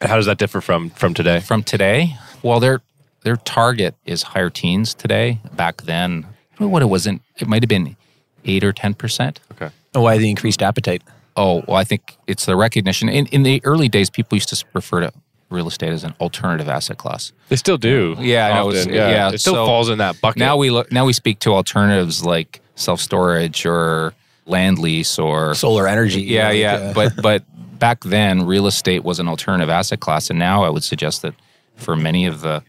And 0.00 0.10
how 0.10 0.16
does 0.16 0.26
that 0.26 0.38
differ 0.38 0.60
from 0.60 0.90
from 0.90 1.14
today? 1.14 1.40
From 1.40 1.62
today, 1.62 2.16
well, 2.42 2.60
their 2.60 2.82
their 3.22 3.36
target 3.36 3.94
is 4.04 4.22
higher 4.22 4.50
teens 4.50 4.92
today. 4.92 5.40
Back 5.54 5.82
then, 5.82 6.26
I 6.26 6.58
don't 6.58 6.68
know 6.68 6.68
what 6.68 6.82
it 6.82 6.86
wasn't. 6.86 7.22
It 7.38 7.48
might 7.48 7.62
have 7.62 7.68
been 7.70 7.96
eight 8.44 8.64
or 8.64 8.72
ten 8.72 8.92
percent. 8.94 9.40
Okay. 9.52 9.70
And 9.94 10.02
why 10.02 10.18
the 10.18 10.28
increased 10.28 10.62
appetite? 10.62 11.02
Oh, 11.36 11.64
well, 11.66 11.76
I 11.78 11.84
think 11.84 12.16
it's 12.26 12.44
the 12.46 12.54
recognition. 12.54 13.08
In, 13.08 13.26
in 13.26 13.42
the 13.44 13.60
early 13.64 13.88
days, 13.88 14.08
people 14.10 14.36
used 14.36 14.50
to 14.50 14.64
refer 14.74 15.00
to 15.00 15.12
real 15.50 15.66
estate 15.68 15.90
as 15.92 16.04
an 16.04 16.14
alternative 16.20 16.68
asset 16.68 16.98
class. 16.98 17.32
They 17.48 17.56
still 17.56 17.76
do. 17.78 18.14
Yeah, 18.20 18.46
I 18.46 18.54
know, 18.54 18.68
often. 18.68 18.78
it's- 18.90 18.94
yeah, 18.94 19.30
It 19.30 19.38
still 19.40 19.54
so 19.54 19.66
falls 19.66 19.88
in 19.88 19.98
that 19.98 20.20
bucket. 20.20 20.38
Now 20.38 20.56
we 20.58 20.70
look. 20.70 20.92
Now 20.92 21.06
we 21.06 21.12
speak 21.12 21.38
to 21.40 21.50
alternatives 21.50 22.24
like 22.24 22.60
self 22.74 23.00
storage 23.00 23.64
or 23.66 24.14
land 24.46 24.78
lease 24.78 25.18
or 25.18 25.54
Solar 25.54 25.86
energy. 25.88 26.22
yeah, 26.22 26.48
like, 26.48 26.58
yeah. 26.58 26.72
uh, 26.74 26.92
but 26.92 27.12
but 27.22 27.78
back 27.78 28.04
then, 28.04 28.46
real 28.46 28.66
estate 28.66 29.04
was 29.04 29.18
an 29.18 29.28
alternative 29.28 29.70
asset 29.70 30.00
class, 30.00 30.30
and 30.30 30.38
now 30.38 30.64
I 30.64 30.70
would 30.70 30.84
suggest 30.84 31.22
that 31.22 31.34
for 31.76 31.96
many 31.96 32.26
of 32.26 32.40
the, 32.40 32.62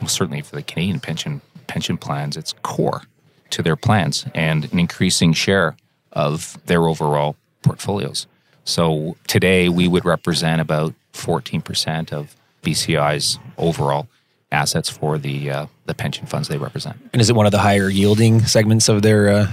well, 0.00 0.08
certainly 0.08 0.42
for 0.42 0.56
the 0.56 0.62
Canadian 0.62 1.00
pension 1.00 1.40
pension 1.66 1.98
plans, 1.98 2.36
it's 2.36 2.54
core 2.62 3.02
to 3.50 3.62
their 3.62 3.76
plans 3.76 4.26
and 4.34 4.70
an 4.72 4.78
increasing 4.78 5.32
share 5.32 5.76
of 6.12 6.58
their 6.66 6.86
overall 6.86 7.36
portfolios. 7.62 8.26
So 8.64 9.16
today, 9.26 9.68
we 9.68 9.88
would 9.88 10.04
represent 10.04 10.60
about 10.60 10.94
fourteen 11.12 11.62
percent 11.62 12.12
of 12.12 12.36
BCI's 12.62 13.38
overall 13.56 14.08
assets 14.50 14.88
for 14.88 15.18
the 15.18 15.50
uh, 15.50 15.66
the 15.86 15.94
pension 15.94 16.26
funds 16.26 16.48
they 16.48 16.58
represent. 16.58 16.96
and 17.12 17.20
is 17.20 17.30
it 17.30 17.36
one 17.36 17.46
of 17.46 17.52
the 17.52 17.58
higher 17.58 17.88
yielding 17.88 18.40
segments 18.46 18.88
of 18.88 19.02
their 19.02 19.28
uh, 19.28 19.50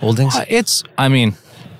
holdings? 0.00 0.34
Uh, 0.34 0.44
It's, 0.48 0.82
I 0.98 1.08
mean, 1.08 1.34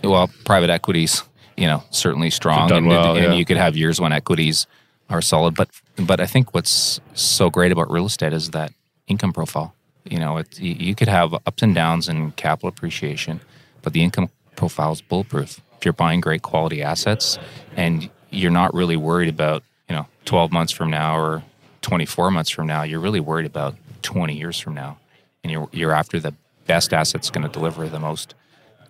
well, 0.04 0.30
private 0.44 0.70
equities, 0.70 1.22
you 1.56 1.66
know, 1.66 1.82
certainly 1.90 2.30
strong, 2.30 2.68
Done 2.68 2.78
and, 2.78 2.88
well, 2.88 3.16
and 3.16 3.24
yeah. 3.24 3.32
you 3.34 3.44
could 3.44 3.56
have 3.56 3.76
years 3.76 4.00
when 4.00 4.12
equities 4.12 4.66
are 5.08 5.22
solid. 5.22 5.54
But 5.54 5.68
but 5.96 6.20
I 6.20 6.26
think 6.26 6.54
what's 6.54 7.00
so 7.14 7.50
great 7.50 7.72
about 7.72 7.90
real 7.90 8.06
estate 8.06 8.32
is 8.32 8.50
that 8.50 8.72
income 9.06 9.32
profile. 9.32 9.74
You 10.04 10.18
know, 10.18 10.38
it, 10.38 10.58
you 10.60 10.74
you 10.78 10.94
could 10.94 11.08
have 11.08 11.34
ups 11.34 11.62
and 11.62 11.74
downs 11.74 12.08
in 12.08 12.32
capital 12.32 12.68
appreciation, 12.68 13.40
but 13.82 13.92
the 13.92 14.02
income 14.02 14.28
profile 14.56 14.92
is 14.92 15.00
bulletproof. 15.00 15.60
If 15.78 15.84
you're 15.84 15.92
buying 15.92 16.20
great 16.20 16.42
quality 16.42 16.82
assets 16.82 17.38
and 17.76 18.08
you're 18.30 18.52
not 18.52 18.72
really 18.72 18.96
worried 18.96 19.28
about, 19.28 19.64
you 19.88 19.96
know, 19.96 20.06
12 20.26 20.52
months 20.52 20.72
from 20.72 20.90
now 20.90 21.18
or 21.18 21.42
24 21.82 22.30
months 22.30 22.50
from 22.50 22.66
now, 22.66 22.82
you're 22.82 23.00
really 23.00 23.20
worried 23.20 23.46
about 23.46 23.76
20 24.02 24.34
years 24.34 24.58
from 24.58 24.74
now. 24.74 24.98
And 25.44 25.50
you're, 25.52 25.68
you're 25.72 25.92
after 25.92 26.18
the 26.20 26.34
best 26.66 26.92
assets 26.92 27.30
going 27.30 27.46
to 27.46 27.52
deliver 27.52 27.88
the 27.88 27.98
most, 27.98 28.34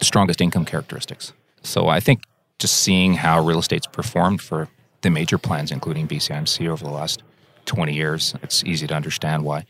strongest 0.00 0.40
income 0.40 0.64
characteristics. 0.64 1.32
So 1.62 1.88
I 1.88 2.00
think 2.00 2.22
just 2.58 2.74
seeing 2.74 3.14
how 3.14 3.40
real 3.40 3.58
estate's 3.58 3.86
performed 3.86 4.42
for 4.42 4.68
the 5.02 5.10
major 5.10 5.38
plans, 5.38 5.70
including 5.70 6.06
BCIMC 6.06 6.68
over 6.68 6.84
the 6.84 6.90
last 6.90 7.22
20 7.66 7.92
years, 7.94 8.34
it's 8.42 8.64
easy 8.64 8.86
to 8.86 8.94
understand 8.94 9.44
why 9.44 9.64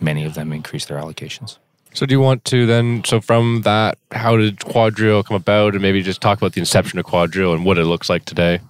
many 0.00 0.24
of 0.24 0.34
them 0.34 0.52
increased 0.52 0.88
their 0.88 0.98
allocations. 0.98 1.58
So 1.94 2.06
do 2.06 2.14
you 2.14 2.20
want 2.20 2.44
to 2.46 2.64
then? 2.64 3.04
So 3.04 3.20
from 3.20 3.62
that, 3.62 3.98
how 4.12 4.36
did 4.36 4.58
QuadReal 4.60 5.24
come 5.26 5.36
about, 5.36 5.74
and 5.74 5.82
maybe 5.82 6.02
just 6.02 6.22
talk 6.22 6.38
about 6.38 6.54
the 6.54 6.60
inception 6.60 6.98
of 6.98 7.04
QuadReal 7.04 7.54
and 7.54 7.66
what 7.66 7.76
it 7.76 7.84
looks 7.84 8.08
like 8.08 8.24
today? 8.24 8.60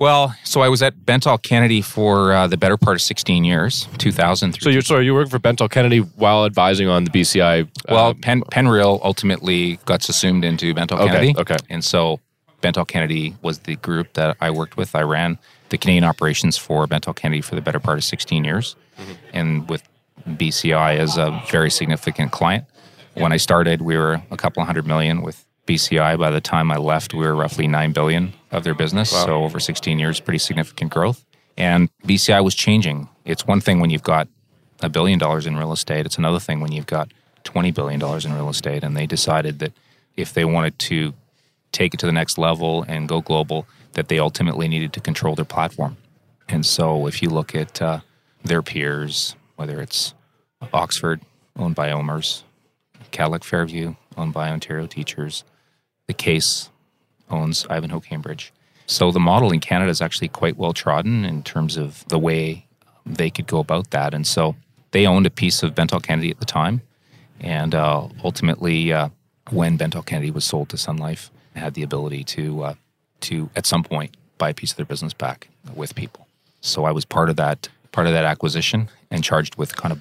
Well, 0.00 0.34
so 0.44 0.62
I 0.62 0.70
was 0.70 0.80
at 0.80 0.96
Bentall 0.96 1.40
Kennedy 1.42 1.82
for 1.82 2.32
uh, 2.32 2.46
the 2.46 2.56
better 2.56 2.78
part 2.78 2.96
of 2.96 3.02
16 3.02 3.44
years, 3.44 3.86
2000. 3.98 4.58
So 4.58 4.70
you're 4.70 4.80
sorry, 4.80 5.04
you 5.04 5.12
worked 5.12 5.30
for 5.30 5.38
Bentall 5.38 5.70
Kennedy 5.70 5.98
while 5.98 6.46
advising 6.46 6.88
on 6.88 7.04
the 7.04 7.10
BCI. 7.10 7.68
Well, 7.86 8.08
uh, 8.08 8.14
Penn, 8.14 8.40
Penreal 8.44 8.98
ultimately 9.04 9.76
got 9.84 10.08
assumed 10.08 10.42
into 10.42 10.72
Bentall 10.74 11.00
Okay, 11.00 11.06
Kennedy. 11.08 11.34
okay. 11.36 11.56
And 11.68 11.84
so 11.84 12.18
Bentall 12.62 12.88
Kennedy 12.88 13.36
was 13.42 13.58
the 13.60 13.76
group 13.76 14.14
that 14.14 14.38
I 14.40 14.50
worked 14.50 14.78
with. 14.78 14.94
I 14.94 15.02
ran 15.02 15.38
the 15.68 15.76
Canadian 15.76 16.04
operations 16.04 16.56
for 16.56 16.86
Bentall 16.86 17.14
Kennedy 17.14 17.42
for 17.42 17.54
the 17.54 17.60
better 17.60 17.78
part 17.78 17.98
of 17.98 18.04
16 18.04 18.42
years. 18.42 18.76
Mm-hmm. 18.98 19.12
And 19.34 19.68
with 19.68 19.82
BCI 20.26 20.96
as 20.96 21.18
a 21.18 21.42
very 21.50 21.70
significant 21.70 22.32
client. 22.32 22.64
When 23.14 23.32
I 23.32 23.36
started, 23.36 23.82
we 23.82 23.98
were 23.98 24.22
a 24.30 24.36
couple 24.36 24.62
of 24.62 24.66
hundred 24.66 24.86
million 24.86 25.20
with 25.20 25.44
BCI. 25.66 26.18
By 26.18 26.30
the 26.30 26.40
time 26.40 26.70
I 26.70 26.76
left, 26.76 27.14
we 27.14 27.24
were 27.26 27.34
roughly 27.34 27.66
9 27.66 27.92
billion 27.92 28.32
of 28.50 28.64
their 28.64 28.74
business. 28.74 29.10
So 29.10 29.44
over 29.44 29.60
16 29.60 29.98
years, 29.98 30.20
pretty 30.20 30.38
significant 30.38 30.90
growth. 30.90 31.24
And 31.56 31.88
BCI 32.04 32.42
was 32.42 32.54
changing. 32.54 33.08
It's 33.24 33.46
one 33.46 33.60
thing 33.60 33.80
when 33.80 33.90
you've 33.90 34.02
got 34.02 34.28
a 34.82 34.88
billion 34.88 35.18
dollars 35.18 35.46
in 35.46 35.56
real 35.56 35.72
estate. 35.72 36.06
It's 36.06 36.18
another 36.18 36.40
thing 36.40 36.60
when 36.60 36.72
you've 36.72 36.86
got 36.86 37.12
$20 37.44 37.74
billion 37.74 38.00
in 38.02 38.34
real 38.34 38.48
estate. 38.48 38.82
And 38.82 38.96
they 38.96 39.06
decided 39.06 39.58
that 39.58 39.72
if 40.16 40.32
they 40.32 40.44
wanted 40.44 40.78
to 40.80 41.14
take 41.72 41.94
it 41.94 42.00
to 42.00 42.06
the 42.06 42.12
next 42.12 42.38
level 42.38 42.84
and 42.88 43.08
go 43.08 43.20
global, 43.20 43.66
that 43.92 44.08
they 44.08 44.18
ultimately 44.18 44.68
needed 44.68 44.92
to 44.94 45.00
control 45.00 45.34
their 45.34 45.44
platform. 45.44 45.96
And 46.48 46.66
so 46.66 47.06
if 47.06 47.22
you 47.22 47.30
look 47.30 47.54
at 47.54 47.80
uh, 47.80 48.00
their 48.42 48.62
peers, 48.62 49.36
whether 49.56 49.80
it's 49.80 50.14
Oxford, 50.72 51.20
owned 51.56 51.74
by 51.74 51.90
Omers, 51.90 52.44
Cadillac 53.10 53.44
Fairview, 53.44 53.94
owned 54.16 54.32
by 54.32 54.50
Ontario 54.50 54.86
Teachers, 54.86 55.44
the 56.10 56.14
Caisse 56.14 56.70
owns 57.30 57.64
Ivanhoe 57.70 58.00
Cambridge. 58.00 58.52
So 58.86 59.12
the 59.12 59.20
model 59.20 59.52
in 59.52 59.60
Canada 59.60 59.92
is 59.92 60.02
actually 60.02 60.26
quite 60.26 60.56
well 60.56 60.72
trodden 60.72 61.24
in 61.24 61.44
terms 61.44 61.76
of 61.76 62.04
the 62.08 62.18
way 62.18 62.66
they 63.06 63.30
could 63.30 63.46
go 63.46 63.60
about 63.60 63.92
that. 63.92 64.12
And 64.12 64.26
so 64.26 64.56
they 64.90 65.06
owned 65.06 65.26
a 65.26 65.30
piece 65.30 65.62
of 65.62 65.76
Bentall 65.76 66.02
Kennedy 66.02 66.28
at 66.28 66.40
the 66.40 66.44
time. 66.44 66.82
And 67.38 67.76
uh, 67.76 68.08
ultimately, 68.24 68.92
uh, 68.92 69.10
when 69.50 69.78
Bentall 69.78 70.04
Kennedy 70.04 70.32
was 70.32 70.44
sold 70.44 70.68
to 70.70 70.76
Sun 70.76 70.96
Life, 70.96 71.30
had 71.54 71.74
the 71.74 71.84
ability 71.84 72.24
to, 72.24 72.62
uh, 72.64 72.74
to 73.20 73.48
at 73.54 73.64
some 73.64 73.84
point 73.84 74.16
buy 74.36 74.50
a 74.50 74.54
piece 74.54 74.72
of 74.72 74.78
their 74.78 74.86
business 74.86 75.12
back 75.12 75.48
with 75.76 75.94
people. 75.94 76.26
So 76.60 76.86
I 76.86 76.90
was 76.90 77.04
part 77.04 77.30
of 77.30 77.36
that 77.36 77.68
part 77.92 78.08
of 78.08 78.12
that 78.14 78.24
acquisition 78.24 78.88
and 79.12 79.22
charged 79.22 79.54
with 79.56 79.76
kind 79.76 79.92
of 79.92 80.00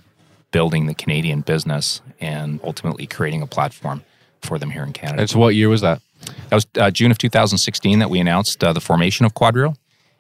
building 0.52 0.88
the 0.88 0.96
Canadian 0.96 1.42
business 1.42 2.02
and 2.20 2.60
ultimately 2.64 3.06
creating 3.06 3.44
a 3.44 3.48
platform 3.48 4.04
for 4.42 4.58
them 4.60 4.70
here 4.70 4.84
in 4.84 4.94
Canada. 4.94 5.22
and 5.22 5.30
so 5.30 5.40
what 5.40 5.56
year 5.56 5.70
was 5.70 5.82
that? 5.82 6.02
That 6.50 6.56
was 6.56 6.68
uh, 6.78 6.92
June 6.92 7.12
of 7.12 7.18
2016 7.18 8.00
that 8.00 8.10
we 8.10 8.20
announced 8.20 8.64
uh, 8.64 8.74
the 8.74 8.82
formation 8.82 9.26
of 9.26 9.34
QuadReal. 9.34 9.76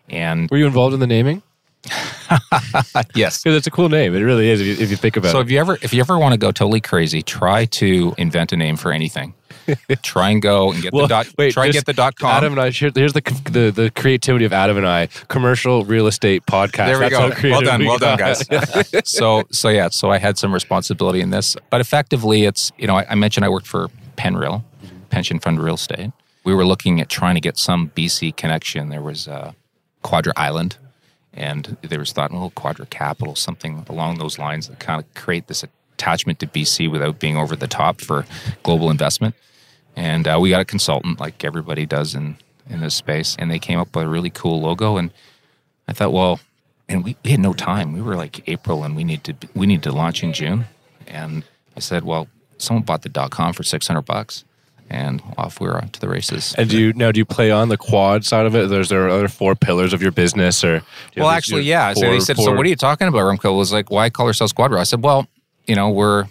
And 0.10 0.50
Were 0.50 0.58
you 0.58 0.66
involved 0.66 0.94
in 0.94 1.00
the 1.00 1.08
naming? 1.08 1.44
yes. 3.16 3.42
Because 3.44 3.56
it's 3.56 3.68
a 3.68 3.72
cool 3.72 3.90
name. 3.90 4.16
It 4.16 4.22
really 4.22 4.50
is. 4.50 4.62
If 4.62 4.68
you, 4.68 4.74
if 4.84 4.90
you 4.92 4.98
think 4.98 5.18
about 5.18 5.32
So 5.32 5.40
it. 5.40 5.44
if 5.44 5.52
you 5.52 5.60
ever 5.60 5.78
if 5.82 5.94
you 5.94 6.02
ever 6.02 6.18
want 6.18 6.34
to 6.34 6.38
go 6.38 6.52
totally 6.52 6.82
crazy, 6.82 7.22
try 7.22 7.66
to 7.66 8.14
invent 8.18 8.52
a 8.52 8.58
name 8.58 8.76
for 8.78 8.92
anything. 8.92 9.34
try 10.02 10.30
and 10.32 10.42
go 10.42 10.72
and 10.72 10.82
get 10.82 10.94
Well, 10.94 11.04
the 11.04 11.10
dot. 11.10 11.28
wait, 11.38 11.54
try 11.54 11.66
and 11.66 11.74
get 11.74 11.86
the 11.86 11.94
dot 11.94 12.16
com. 12.16 12.32
Adam 12.32 12.54
and 12.54 12.62
I. 12.62 12.70
Here, 12.72 12.92
here's 12.94 13.14
the, 13.14 13.22
the 13.52 13.72
the 13.72 13.92
creativity 13.96 14.46
of 14.46 14.52
Adam 14.54 14.78
and 14.78 14.88
I. 14.88 15.08
Commercial 15.28 15.86
real 15.86 16.08
estate 16.08 16.46
podcast. 16.46 16.88
There 16.88 17.00
we 17.00 17.10
That's 17.10 17.42
go. 17.42 17.50
Well 17.52 17.62
done, 17.62 17.80
we 17.82 17.88
well 17.88 17.98
done, 18.00 18.18
guys. 18.18 18.44
so, 19.10 19.44
so 19.52 19.70
yeah, 19.70 19.90
so 19.92 20.10
I 20.10 20.18
had 20.18 20.38
some 20.40 20.54
responsibility 20.54 21.22
in 21.22 21.30
this, 21.30 21.56
but 21.70 21.82
effectively, 21.82 22.46
it's 22.46 22.72
you 22.80 22.88
know 22.88 22.96
I, 22.96 23.06
I 23.12 23.16
mentioned 23.16 23.46
I 23.46 23.50
worked 23.50 23.68
for 23.68 23.90
Penreal, 24.20 24.64
Pension 25.10 25.40
Fund 25.40 25.64
Real 25.64 25.76
Estate. 25.76 26.12
We 26.44 26.54
were 26.54 26.66
looking 26.66 27.00
at 27.00 27.08
trying 27.08 27.36
to 27.36 27.42
get 27.42 27.58
some 27.58 27.90
BC 27.96 28.36
connection. 28.36 28.90
There 28.90 29.02
was 29.02 29.30
uh, 29.30 29.54
Quadra 30.04 30.34
Island, 30.36 30.76
and 31.34 31.78
there 31.82 32.00
was 32.00 32.12
thought, 32.12 32.32
well, 32.32 32.52
Quadra 32.54 32.86
Capital, 32.86 33.36
something 33.36 33.86
along 33.88 34.18
those 34.18 34.38
lines 34.38 34.68
that 34.68 34.80
kind 34.80 35.02
of 35.02 35.14
create 35.14 35.48
this 35.48 35.64
attachment 35.94 36.40
to 36.40 36.48
BC 36.48 36.92
without 36.92 37.20
being 37.20 37.38
over 37.38 37.56
the 37.56 37.68
top 37.68 38.02
for 38.02 38.26
global 38.64 38.90
investment. 38.90 39.36
And 39.96 40.28
uh, 40.28 40.38
we 40.42 40.50
got 40.50 40.62
a 40.62 40.66
consultant, 40.66 41.20
like 41.20 41.46
everybody 41.46 41.86
does 41.86 42.14
in 42.14 42.38
in 42.70 42.82
this 42.82 42.96
space, 42.96 43.36
and 43.40 43.50
they 43.50 43.58
came 43.58 43.80
up 43.80 43.96
with 43.96 44.06
a 44.06 44.10
really 44.10 44.30
cool 44.30 44.62
logo. 44.62 44.98
And 44.98 45.12
I 45.88 45.94
thought, 45.94 46.14
well, 46.14 46.40
and 46.88 47.04
we, 47.04 47.16
we 47.24 47.32
had 47.32 47.40
no 47.40 47.54
time. 47.54 47.94
We 47.94 48.02
were 48.02 48.16
like 48.16 48.48
April, 48.48 48.84
and 48.84 48.96
we 48.96 49.04
need 49.04 49.24
to 49.24 49.36
we 49.56 49.66
need 49.66 49.82
to 49.84 49.92
launch 49.92 50.24
in 50.24 50.34
June. 50.34 50.66
And 51.08 51.44
I 51.76 51.80
said, 51.80 52.04
well, 52.04 52.28
someone 52.60 52.84
bought 52.84 53.02
the 53.02 53.10
dot 53.10 53.32
com 53.32 53.54
for 53.54 53.64
six 53.64 53.88
hundred 53.88 54.04
bucks, 54.04 54.44
and 54.90 55.22
off 55.38 55.60
we 55.60 55.68
were 55.68 55.82
to 55.82 56.00
the 56.00 56.08
races. 56.08 56.54
And 56.58 56.70
do 56.70 56.78
you 56.80 56.94
now? 56.94 57.12
Do 57.12 57.20
you 57.20 57.26
play 57.26 57.52
on 57.52 57.70
the 57.70 57.78
quad 57.78 58.26
side 58.26 58.46
of 58.46 58.56
it? 58.56 58.70
There's 58.70 58.90
there 58.90 59.10
other 59.10 59.28
four 59.28 59.56
pillars 59.56 59.94
of 59.94 60.02
your 60.02 60.12
business, 60.12 60.64
or 60.64 60.84
you 61.16 61.24
well, 61.24 61.30
actually, 61.30 61.64
yeah. 61.64 61.94
so 61.94 62.02
four- 62.02 62.10
they 62.12 62.20
said, 62.20 62.38
so 62.38 62.54
what 62.54 62.66
are 62.66 62.70
you 62.70 62.76
talking 62.76 63.08
about? 63.08 63.22
Remco 63.22 63.58
was 63.58 63.74
like, 63.74 63.90
why 63.90 64.10
call 64.10 64.28
ourselves 64.28 64.54
QuadReal? 64.54 64.80
I 64.80 64.84
said, 64.84 65.04
well, 65.04 65.28
you 65.66 65.76
know, 65.76 65.90
we're 65.90 66.28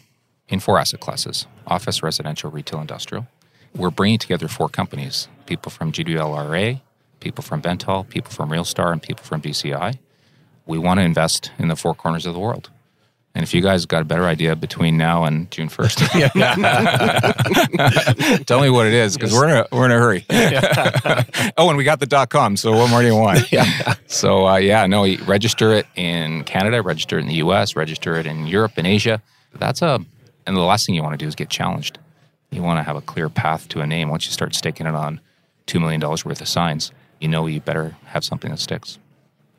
in 0.49 0.61
four 0.61 0.79
asset 0.79 1.01
classes: 1.01 1.47
office, 1.67 2.03
residential, 2.03 2.51
retail, 2.51 2.81
industrial. 2.81 3.27
We're 3.75 3.91
bringing 3.91 4.19
together 4.19 4.49
four 4.49 4.69
companies: 4.69 5.29
people 5.47 5.71
from 5.71 5.93
GWLRA, 5.93 6.81
people 7.21 7.43
from 7.43 7.63
Bentall, 7.63 8.09
people 8.09 8.33
from 8.33 8.51
Realstar, 8.51 8.93
and 8.93 9.03
people 9.03 9.25
from 9.25 9.41
BCI. 9.43 9.99
We 10.67 10.79
want 10.79 10.99
to 10.99 11.05
invest 11.05 11.51
in 11.59 11.69
the 11.69 11.77
four 11.77 11.95
corners 11.95 12.27
of 12.27 12.35
the 12.35 12.41
world. 12.41 12.71
And 13.39 13.45
if 13.45 13.55
you 13.55 13.63
guys 13.63 13.87
got 13.87 14.03
a 14.03 14.05
better 14.05 14.25
idea 14.25 14.57
between 14.57 14.97
now 14.97 15.23
and 15.23 15.49
June 15.53 15.69
first, 15.69 15.99
tell 16.09 16.29
me 18.61 18.69
what 18.69 18.89
it 18.89 18.95
is 18.95 19.17
because 19.17 19.33
we're 19.33 19.49
in 19.49 19.57
a 19.59 19.67
we're 19.71 19.85
in 19.85 19.93
a 19.93 19.97
hurry. 19.97 20.27
oh, 21.57 21.69
and 21.69 21.79
we 21.79 21.85
got 21.85 22.01
the 22.01 22.07
dot 22.07 22.31
com. 22.31 22.57
So 22.57 22.77
what 22.77 22.91
more 22.91 23.01
do 23.01 23.07
you 23.07 23.15
want? 23.15 23.53
yeah. 23.53 23.95
So 24.09 24.49
uh, 24.49 24.57
yeah, 24.57 24.87
no, 24.87 25.07
register 25.19 25.73
it 25.73 25.87
in 25.95 26.43
Canada, 26.43 26.83
register 26.83 27.17
it 27.17 27.21
in 27.21 27.29
the 27.29 27.35
U.S., 27.35 27.77
register 27.77 28.17
it 28.17 28.27
in 28.27 28.49
Europe 28.49 28.73
and 28.77 28.89
Asia. 28.89 29.23
That's 29.55 29.83
a 29.83 30.05
and 30.45 30.57
the 30.57 30.63
last 30.63 30.87
thing 30.87 30.97
you 30.97 31.05
want 31.05 31.13
to 31.13 31.25
do 31.25 31.29
is 31.29 31.37
get 31.37 31.49
challenged. 31.49 32.01
You 32.51 32.65
want 32.65 32.81
to 32.81 32.83
have 32.83 32.97
a 32.97 33.03
clear 33.03 33.29
path 33.29 33.69
to 33.69 33.83
a 33.83 33.87
name. 33.87 34.09
Once 34.09 34.27
you 34.27 34.33
start 34.33 34.57
staking 34.57 34.89
it 34.89 34.97
on 34.97 35.21
two 35.67 35.79
million 35.79 36.01
dollars 36.01 36.25
worth 36.25 36.41
of 36.41 36.49
signs, 36.49 36.91
you 37.21 37.29
know 37.29 37.47
you 37.47 37.61
better 37.61 37.97
have 38.07 38.25
something 38.25 38.51
that 38.51 38.59
sticks. 38.59 38.99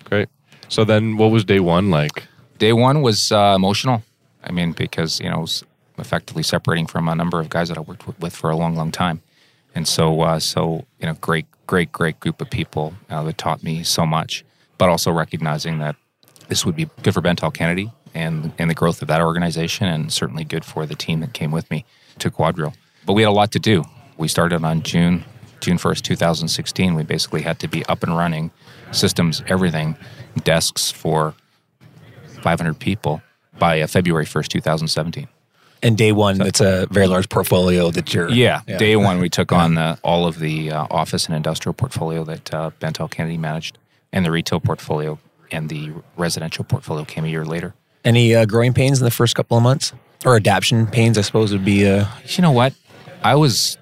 Great. 0.03 0.27
So 0.67 0.83
then, 0.83 1.15
what 1.15 1.31
was 1.31 1.45
day 1.45 1.61
one 1.61 1.89
like? 1.89 2.27
Day 2.59 2.73
one 2.73 3.01
was 3.01 3.31
uh, 3.31 3.53
emotional. 3.55 4.03
I 4.43 4.51
mean, 4.51 4.73
because 4.73 5.19
you 5.21 5.29
know, 5.29 5.37
I 5.37 5.39
was 5.39 5.63
effectively 5.97 6.43
separating 6.43 6.87
from 6.87 7.07
a 7.07 7.15
number 7.15 7.39
of 7.39 7.49
guys 7.49 7.69
that 7.69 7.77
I 7.77 7.81
worked 7.81 8.05
with, 8.19 8.35
for 8.35 8.49
a 8.49 8.55
long, 8.55 8.75
long 8.75 8.91
time, 8.91 9.21
and 9.73 9.87
so, 9.87 10.21
uh, 10.21 10.39
so 10.39 10.85
you 10.99 11.07
know, 11.07 11.13
great, 11.21 11.45
great, 11.67 11.91
great 11.91 12.19
group 12.19 12.41
of 12.41 12.49
people 12.49 12.93
uh, 13.09 13.23
that 13.23 13.37
taught 13.37 13.63
me 13.63 13.83
so 13.83 14.05
much. 14.05 14.43
But 14.77 14.89
also 14.89 15.11
recognizing 15.11 15.79
that 15.79 15.95
this 16.49 16.65
would 16.65 16.75
be 16.75 16.89
good 17.01 17.13
for 17.13 17.21
Bentall 17.21 17.53
Kennedy 17.53 17.91
and 18.13 18.51
and 18.59 18.69
the 18.69 18.75
growth 18.75 19.01
of 19.01 19.07
that 19.07 19.21
organization, 19.21 19.87
and 19.87 20.11
certainly 20.11 20.43
good 20.43 20.65
for 20.65 20.85
the 20.85 20.95
team 20.95 21.21
that 21.21 21.33
came 21.33 21.51
with 21.51 21.69
me 21.71 21.85
to 22.19 22.29
QuadReal. 22.29 22.73
But 23.05 23.13
we 23.13 23.21
had 23.21 23.29
a 23.29 23.31
lot 23.31 23.51
to 23.53 23.59
do. 23.59 23.85
We 24.17 24.27
started 24.27 24.65
on 24.65 24.83
June 24.83 25.23
June 25.61 25.77
first, 25.77 26.03
two 26.03 26.17
thousand 26.17 26.49
sixteen. 26.49 26.95
We 26.95 27.03
basically 27.03 27.41
had 27.41 27.59
to 27.59 27.69
be 27.69 27.85
up 27.85 28.03
and 28.03 28.17
running, 28.17 28.51
systems, 28.91 29.43
everything, 29.47 29.95
desks 30.43 30.91
for 30.91 31.35
500 32.41 32.79
people 32.79 33.21
by 33.57 33.81
uh, 33.81 33.87
February 33.87 34.25
1st, 34.25 34.47
2017. 34.47 35.27
And 35.81 35.97
day 35.97 36.11
one, 36.11 36.41
it's 36.41 36.59
a 36.59 36.87
very 36.91 37.07
large 37.07 37.29
portfolio 37.29 37.89
that 37.91 38.13
you're. 38.13 38.29
Yeah, 38.29 38.61
day 38.65 38.95
one, 38.97 39.19
we 39.19 39.29
took 39.29 39.51
on 39.63 39.77
uh, 39.77 39.95
all 40.03 40.25
of 40.27 40.39
the 40.39 40.71
uh, 40.71 40.87
office 40.91 41.25
and 41.27 41.35
industrial 41.35 41.73
portfolio 41.73 42.23
that 42.25 42.53
uh, 42.53 42.71
Bentall 42.81 43.09
Kennedy 43.09 43.37
managed, 43.37 43.77
and 44.11 44.25
the 44.25 44.31
retail 44.31 44.59
portfolio 44.59 45.17
and 45.51 45.69
the 45.69 45.91
residential 46.17 46.63
portfolio 46.65 47.05
came 47.05 47.23
a 47.23 47.29
year 47.29 47.45
later. 47.45 47.73
Any 48.03 48.35
uh, 48.35 48.45
growing 48.45 48.73
pains 48.73 48.99
in 48.99 49.05
the 49.05 49.11
first 49.11 49.35
couple 49.35 49.55
of 49.57 49.63
months? 49.63 49.93
Or 50.25 50.35
adaption 50.35 50.85
pains, 50.85 51.17
I 51.17 51.21
suppose, 51.21 51.53
would 51.53 51.63
be. 51.65 51.87
Uh, 51.87 52.05
You 52.25 52.41
know 52.41 52.51
what? 52.51 52.73
I 53.23 53.35
was 53.35 53.77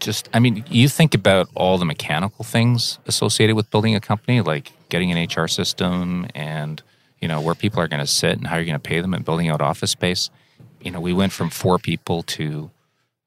just, 0.00 0.28
I 0.34 0.38
mean, 0.38 0.64
you 0.68 0.88
think 0.88 1.14
about 1.14 1.48
all 1.54 1.78
the 1.78 1.84
mechanical 1.86 2.44
things 2.44 2.98
associated 3.06 3.56
with 3.56 3.70
building 3.70 3.94
a 3.94 4.00
company, 4.00 4.40
like 4.42 4.72
getting 4.90 5.10
an 5.12 5.26
HR 5.28 5.48
system 5.48 6.26
and, 6.34 6.82
you 7.22 7.28
know, 7.28 7.40
where 7.40 7.54
people 7.54 7.80
are 7.80 7.88
going 7.88 8.00
to 8.00 8.06
sit 8.06 8.36
and 8.36 8.46
how 8.46 8.56
you're 8.56 8.66
going 8.66 8.74
to 8.74 8.80
pay 8.80 9.00
them 9.00 9.14
and 9.14 9.24
building 9.24 9.48
out 9.48 9.62
office 9.62 9.92
space. 9.92 10.28
You 10.80 10.90
know, 10.90 11.00
we 11.00 11.12
went 11.12 11.32
from 11.32 11.48
four 11.48 11.78
people 11.78 12.24
to 12.24 12.70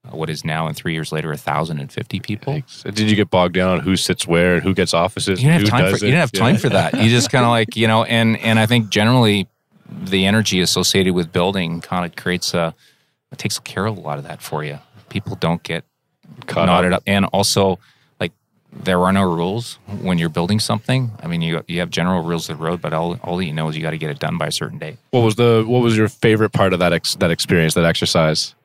uh, 0.06 0.16
what 0.16 0.30
is 0.30 0.44
now, 0.44 0.68
and 0.68 0.75
three 0.75 0.94
years 0.94 1.14
later, 1.14 1.30
1,050 1.30 2.20
people. 2.20 2.62
So 2.68 2.92
did 2.92 3.10
you 3.10 3.16
get 3.16 3.30
bogged 3.30 3.56
down 3.56 3.70
on 3.72 3.80
who 3.80 3.96
sits 3.96 4.28
where 4.28 4.56
and 4.56 4.64
who 4.64 4.74
gets 4.74 4.94
offices? 4.94 5.42
You 5.42 5.50
didn't 5.50 5.54
have 5.54 5.62
who 5.62 5.70
time 5.70 5.98
for 5.98 6.06
you 6.06 6.12
didn't 6.12 6.20
have 6.20 6.32
time 6.34 6.58
for 6.58 6.70
that. 6.70 7.02
You 7.02 7.10
just 7.10 7.32
kind 7.32 7.46
of 7.46 7.50
like 7.50 7.78
you 7.78 7.88
know, 7.88 8.04
and 8.04 8.38
and 8.38 8.60
I 8.60 8.66
think 8.66 8.90
generally 8.90 9.48
the 9.90 10.25
energy 10.25 10.60
associated 10.60 11.14
with 11.14 11.32
building 11.32 11.80
kind 11.80 12.06
of 12.06 12.16
creates 12.16 12.54
a 12.54 12.75
it 13.32 13.38
takes 13.38 13.58
care 13.60 13.86
of 13.86 13.98
a 13.98 14.02
lot 14.02 14.18
of 14.18 14.25
that 14.25 14.42
for 14.42 14.64
you. 14.64 14.80
People 15.10 15.38
don't 15.38 15.64
get 15.64 15.86
Caught 16.48 16.66
knotted 16.66 16.92
up, 16.94 17.04
and 17.08 17.25
also 17.25 17.80
there 18.84 19.01
are 19.01 19.13
no 19.13 19.24
rules 19.24 19.79
when 20.01 20.17
you're 20.17 20.29
building 20.29 20.60
something. 20.60 21.12
I 21.24 21.27
mean, 21.27 21.41
you 21.41 21.63
you 21.67 21.79
have 21.79 21.89
general 21.89 22.24
rules 22.24 22.50
of 22.50 22.58
the 22.58 22.63
road, 22.63 22.82
but 22.82 22.94
all 22.94 23.17
all 23.24 23.41
you 23.41 23.53
know 23.53 23.70
is 23.70 23.75
you 23.75 23.82
got 23.82 23.91
to 23.91 23.98
get 23.98 24.10
it 24.10 24.20
done 24.20 24.38
by 24.38 24.48
a 24.48 24.51
certain 24.51 24.77
date. 24.77 24.98
What 25.12 25.22
was 25.22 25.36
the 25.36 25.63
what 25.65 25.79
was 25.79 25.98
your 25.98 26.08
favorite 26.08 26.51
part 26.51 26.74
of 26.74 26.79
that 26.79 26.94
ex, 26.94 27.15
that 27.15 27.32
experience, 27.32 27.74
that 27.75 27.86
exercise? 27.86 28.55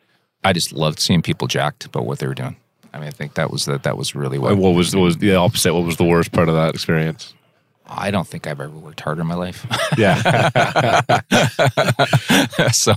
I 0.43 0.53
just 0.53 0.73
loved 0.73 0.99
seeing 0.99 1.23
people 1.23 1.49
jacked 1.49 1.85
about 1.85 2.07
what 2.07 2.19
they 2.19 2.27
were 2.27 2.35
doing. 2.35 2.57
I 2.93 2.99
mean, 2.99 3.09
I 3.09 3.13
think 3.13 3.35
that 3.35 3.51
was 3.51 3.67
the, 3.67 3.79
that 3.79 3.97
was 3.97 4.15
really 4.15 4.39
what. 4.39 4.53
And 4.53 4.61
what 4.61 4.75
was 4.75 4.95
what 4.95 5.03
was 5.03 5.19
the 5.19 5.35
opposite? 5.35 5.75
What 5.75 5.85
was 5.85 5.97
the 5.97 6.05
worst 6.05 6.33
part 6.33 6.49
of 6.49 6.55
that 6.55 6.75
experience? 6.75 7.35
I 7.87 8.11
don't 8.11 8.27
think 8.27 8.47
I've 8.47 8.61
ever 8.61 8.71
worked 8.71 9.01
harder 9.01 9.23
in 9.23 9.27
my 9.27 9.35
life. 9.35 9.67
Yeah. 9.99 10.21
so 12.73 12.95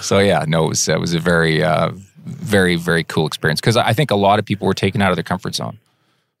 so 0.00 0.18
yeah, 0.18 0.44
no, 0.46 0.66
it 0.66 0.68
was 0.68 0.88
it 0.88 1.00
was 1.00 1.14
a 1.14 1.20
very 1.20 1.62
uh, 1.62 1.92
very 2.24 2.76
very 2.76 3.04
cool 3.04 3.26
experience 3.26 3.60
because 3.60 3.76
I 3.76 3.92
think 3.92 4.10
a 4.10 4.16
lot 4.16 4.38
of 4.38 4.44
people 4.44 4.66
were 4.66 4.74
taken 4.74 5.00
out 5.02 5.10
of 5.10 5.16
their 5.16 5.24
comfort 5.24 5.54
zone. 5.54 5.78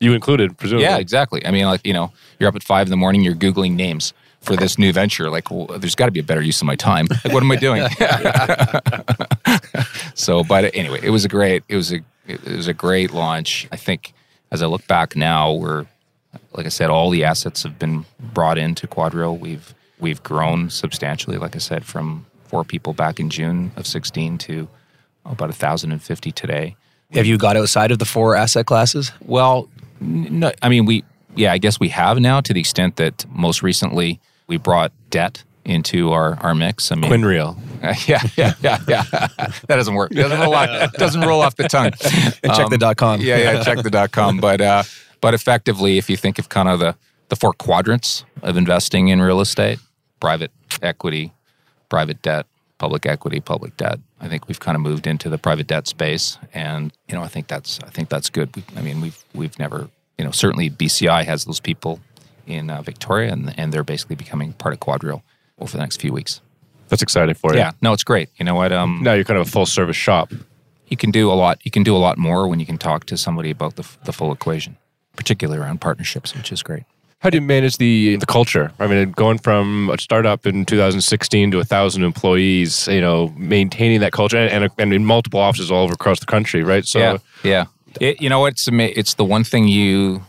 You 0.00 0.12
included, 0.12 0.58
presumably. 0.58 0.84
Yeah, 0.84 0.98
exactly. 0.98 1.44
I 1.46 1.50
mean, 1.50 1.66
like 1.66 1.86
you 1.86 1.92
know, 1.92 2.12
you're 2.38 2.48
up 2.48 2.56
at 2.56 2.62
five 2.62 2.86
in 2.86 2.90
the 2.90 2.96
morning, 2.96 3.22
you're 3.22 3.34
googling 3.34 3.74
names 3.74 4.12
for 4.40 4.56
this 4.56 4.78
new 4.78 4.92
venture. 4.92 5.30
Like, 5.30 5.50
well, 5.50 5.66
there's 5.78 5.94
got 5.94 6.06
to 6.06 6.12
be 6.12 6.20
a 6.20 6.24
better 6.24 6.42
use 6.42 6.60
of 6.60 6.66
my 6.66 6.76
time. 6.76 7.06
Like, 7.24 7.32
what 7.32 7.42
am 7.42 7.50
I 7.50 7.56
doing? 7.56 7.86
so, 10.14 10.44
but 10.44 10.74
anyway, 10.74 11.00
it 11.02 11.10
was 11.10 11.24
a 11.24 11.28
great. 11.28 11.62
It 11.68 11.76
was 11.76 11.92
a 11.92 12.00
it 12.26 12.44
was 12.44 12.68
a 12.68 12.74
great 12.74 13.12
launch. 13.12 13.68
I 13.72 13.76
think 13.76 14.12
as 14.50 14.62
I 14.62 14.66
look 14.66 14.86
back 14.86 15.16
now, 15.16 15.52
we're 15.52 15.86
like 16.52 16.66
I 16.66 16.70
said, 16.70 16.90
all 16.90 17.10
the 17.10 17.24
assets 17.24 17.62
have 17.62 17.78
been 17.78 18.04
brought 18.20 18.58
into 18.58 18.86
QuadReal. 18.86 19.38
We've 19.38 19.74
we've 19.98 20.22
grown 20.22 20.70
substantially. 20.70 21.38
Like 21.38 21.54
I 21.54 21.60
said, 21.60 21.84
from 21.84 22.26
four 22.44 22.64
people 22.64 22.92
back 22.92 23.18
in 23.18 23.30
June 23.30 23.72
of 23.76 23.86
16 23.86 24.38
to 24.38 24.68
about 25.24 25.48
1,050 25.48 26.32
today. 26.32 26.76
Have 27.12 27.26
you 27.26 27.38
got 27.38 27.56
outside 27.56 27.90
of 27.90 27.98
the 27.98 28.04
four 28.04 28.36
asset 28.36 28.66
classes? 28.66 29.12
Well, 29.24 29.68
n- 29.73 29.73
no, 30.00 30.52
I 30.62 30.68
mean, 30.68 30.86
we, 30.86 31.04
yeah, 31.34 31.52
I 31.52 31.58
guess 31.58 31.80
we 31.80 31.88
have 31.90 32.18
now 32.20 32.40
to 32.40 32.52
the 32.52 32.60
extent 32.60 32.96
that 32.96 33.24
most 33.30 33.62
recently 33.62 34.20
we 34.46 34.56
brought 34.56 34.92
debt 35.10 35.44
into 35.64 36.12
our, 36.12 36.34
our 36.40 36.54
mix. 36.54 36.92
I 36.92 36.96
mean, 36.96 37.10
Quinreal. 37.10 37.56
yeah, 38.08 38.20
yeah, 38.36 38.54
yeah, 38.62 38.78
yeah. 38.86 39.02
that 39.36 39.76
doesn't 39.76 39.94
work. 39.94 40.12
It 40.12 40.16
doesn't 40.16 40.40
roll 40.40 40.54
off, 40.54 40.92
doesn't 40.98 41.20
roll 41.20 41.40
off 41.40 41.56
the 41.56 41.68
tongue. 41.68 41.92
check 41.92 42.68
the 42.70 42.78
dot 42.78 42.96
com. 42.96 43.20
Yeah, 43.20 43.38
yeah, 43.38 43.62
check 43.62 43.82
the 43.82 43.90
dot 43.90 44.12
com. 44.12 44.38
But, 44.38 44.60
uh, 44.60 44.82
but 45.20 45.34
effectively, 45.34 45.98
if 45.98 46.10
you 46.10 46.16
think 46.16 46.38
of 46.38 46.48
kind 46.48 46.68
of 46.68 46.80
the, 46.80 46.96
the 47.28 47.36
four 47.36 47.52
quadrants 47.54 48.24
of 48.42 48.56
investing 48.56 49.08
in 49.08 49.22
real 49.22 49.40
estate, 49.40 49.78
private 50.20 50.50
equity, 50.82 51.32
private 51.88 52.20
debt, 52.22 52.46
public 52.78 53.06
equity, 53.06 53.40
public 53.40 53.76
debt. 53.76 54.00
I 54.20 54.28
think 54.28 54.48
we've 54.48 54.60
kind 54.60 54.74
of 54.76 54.80
moved 54.82 55.06
into 55.06 55.28
the 55.28 55.38
private 55.38 55.66
debt 55.66 55.86
space, 55.86 56.38
and 56.52 56.92
you 57.08 57.14
know, 57.14 57.22
I 57.22 57.28
think 57.28 57.46
that's 57.48 57.78
I 57.84 57.90
think 57.90 58.08
that's 58.08 58.30
good. 58.30 58.54
We, 58.56 58.64
I 58.76 58.82
mean, 58.82 59.00
we've 59.00 59.22
we've 59.34 59.58
never, 59.58 59.88
you 60.18 60.24
know, 60.24 60.30
certainly 60.30 60.70
BCI 60.70 61.24
has 61.24 61.44
those 61.44 61.60
people 61.60 62.00
in 62.46 62.70
uh, 62.70 62.82
Victoria, 62.82 63.32
and 63.32 63.54
and 63.58 63.72
they're 63.72 63.84
basically 63.84 64.16
becoming 64.16 64.52
part 64.54 64.74
of 64.74 64.80
QuadReal 64.80 65.22
over 65.58 65.72
the 65.72 65.78
next 65.78 66.00
few 66.00 66.12
weeks. 66.12 66.40
That's 66.88 67.02
exciting 67.02 67.34
for 67.34 67.52
you. 67.52 67.58
Yeah, 67.60 67.72
no, 67.80 67.92
it's 67.92 68.04
great. 68.04 68.28
You 68.36 68.44
know 68.44 68.54
what? 68.54 68.70
Um, 68.72 69.00
Now 69.02 69.14
you're 69.14 69.24
kind 69.24 69.40
of 69.40 69.46
a 69.46 69.50
full 69.50 69.66
service 69.66 69.96
shop. 69.96 70.32
you 70.88 70.96
can 70.96 71.10
do 71.10 71.30
a 71.30 71.34
lot. 71.34 71.58
You 71.64 71.70
can 71.70 71.82
do 71.82 71.96
a 71.96 71.98
lot 71.98 72.18
more 72.18 72.46
when 72.46 72.60
you 72.60 72.66
can 72.66 72.76
talk 72.78 73.06
to 73.06 73.16
somebody 73.16 73.50
about 73.50 73.76
the 73.76 73.88
the 74.04 74.12
full 74.12 74.32
equation, 74.32 74.76
particularly 75.16 75.60
around 75.62 75.80
partnerships, 75.80 76.34
which 76.34 76.52
is 76.52 76.62
great. 76.62 76.82
How 77.20 77.30
do 77.30 77.38
you 77.38 77.42
manage 77.42 77.78
the 77.78 78.16
the 78.16 78.26
culture? 78.26 78.70
I 78.78 78.86
mean, 78.86 79.12
going 79.12 79.38
from 79.38 79.88
a 79.90 79.98
startup 79.98 80.46
in 80.46 80.66
2016 80.66 81.52
to 81.52 81.58
a 81.58 81.64
thousand 81.64 82.04
employees, 82.04 82.86
you 82.88 83.00
know, 83.00 83.32
maintaining 83.36 84.00
that 84.00 84.12
culture 84.12 84.36
and, 84.36 84.64
and, 84.64 84.72
and 84.78 84.92
in 84.92 85.04
multiple 85.04 85.40
offices 85.40 85.70
all 85.70 85.84
over 85.84 85.94
across 85.94 86.20
the 86.20 86.26
country, 86.26 86.62
right? 86.62 86.84
So, 86.84 86.98
yeah, 86.98 87.16
yeah. 87.42 87.64
It, 88.00 88.20
you 88.20 88.28
know? 88.28 88.44
It's 88.44 88.68
it's 88.70 89.14
the 89.14 89.24
one 89.24 89.42
thing 89.44 89.68
you 89.68 90.22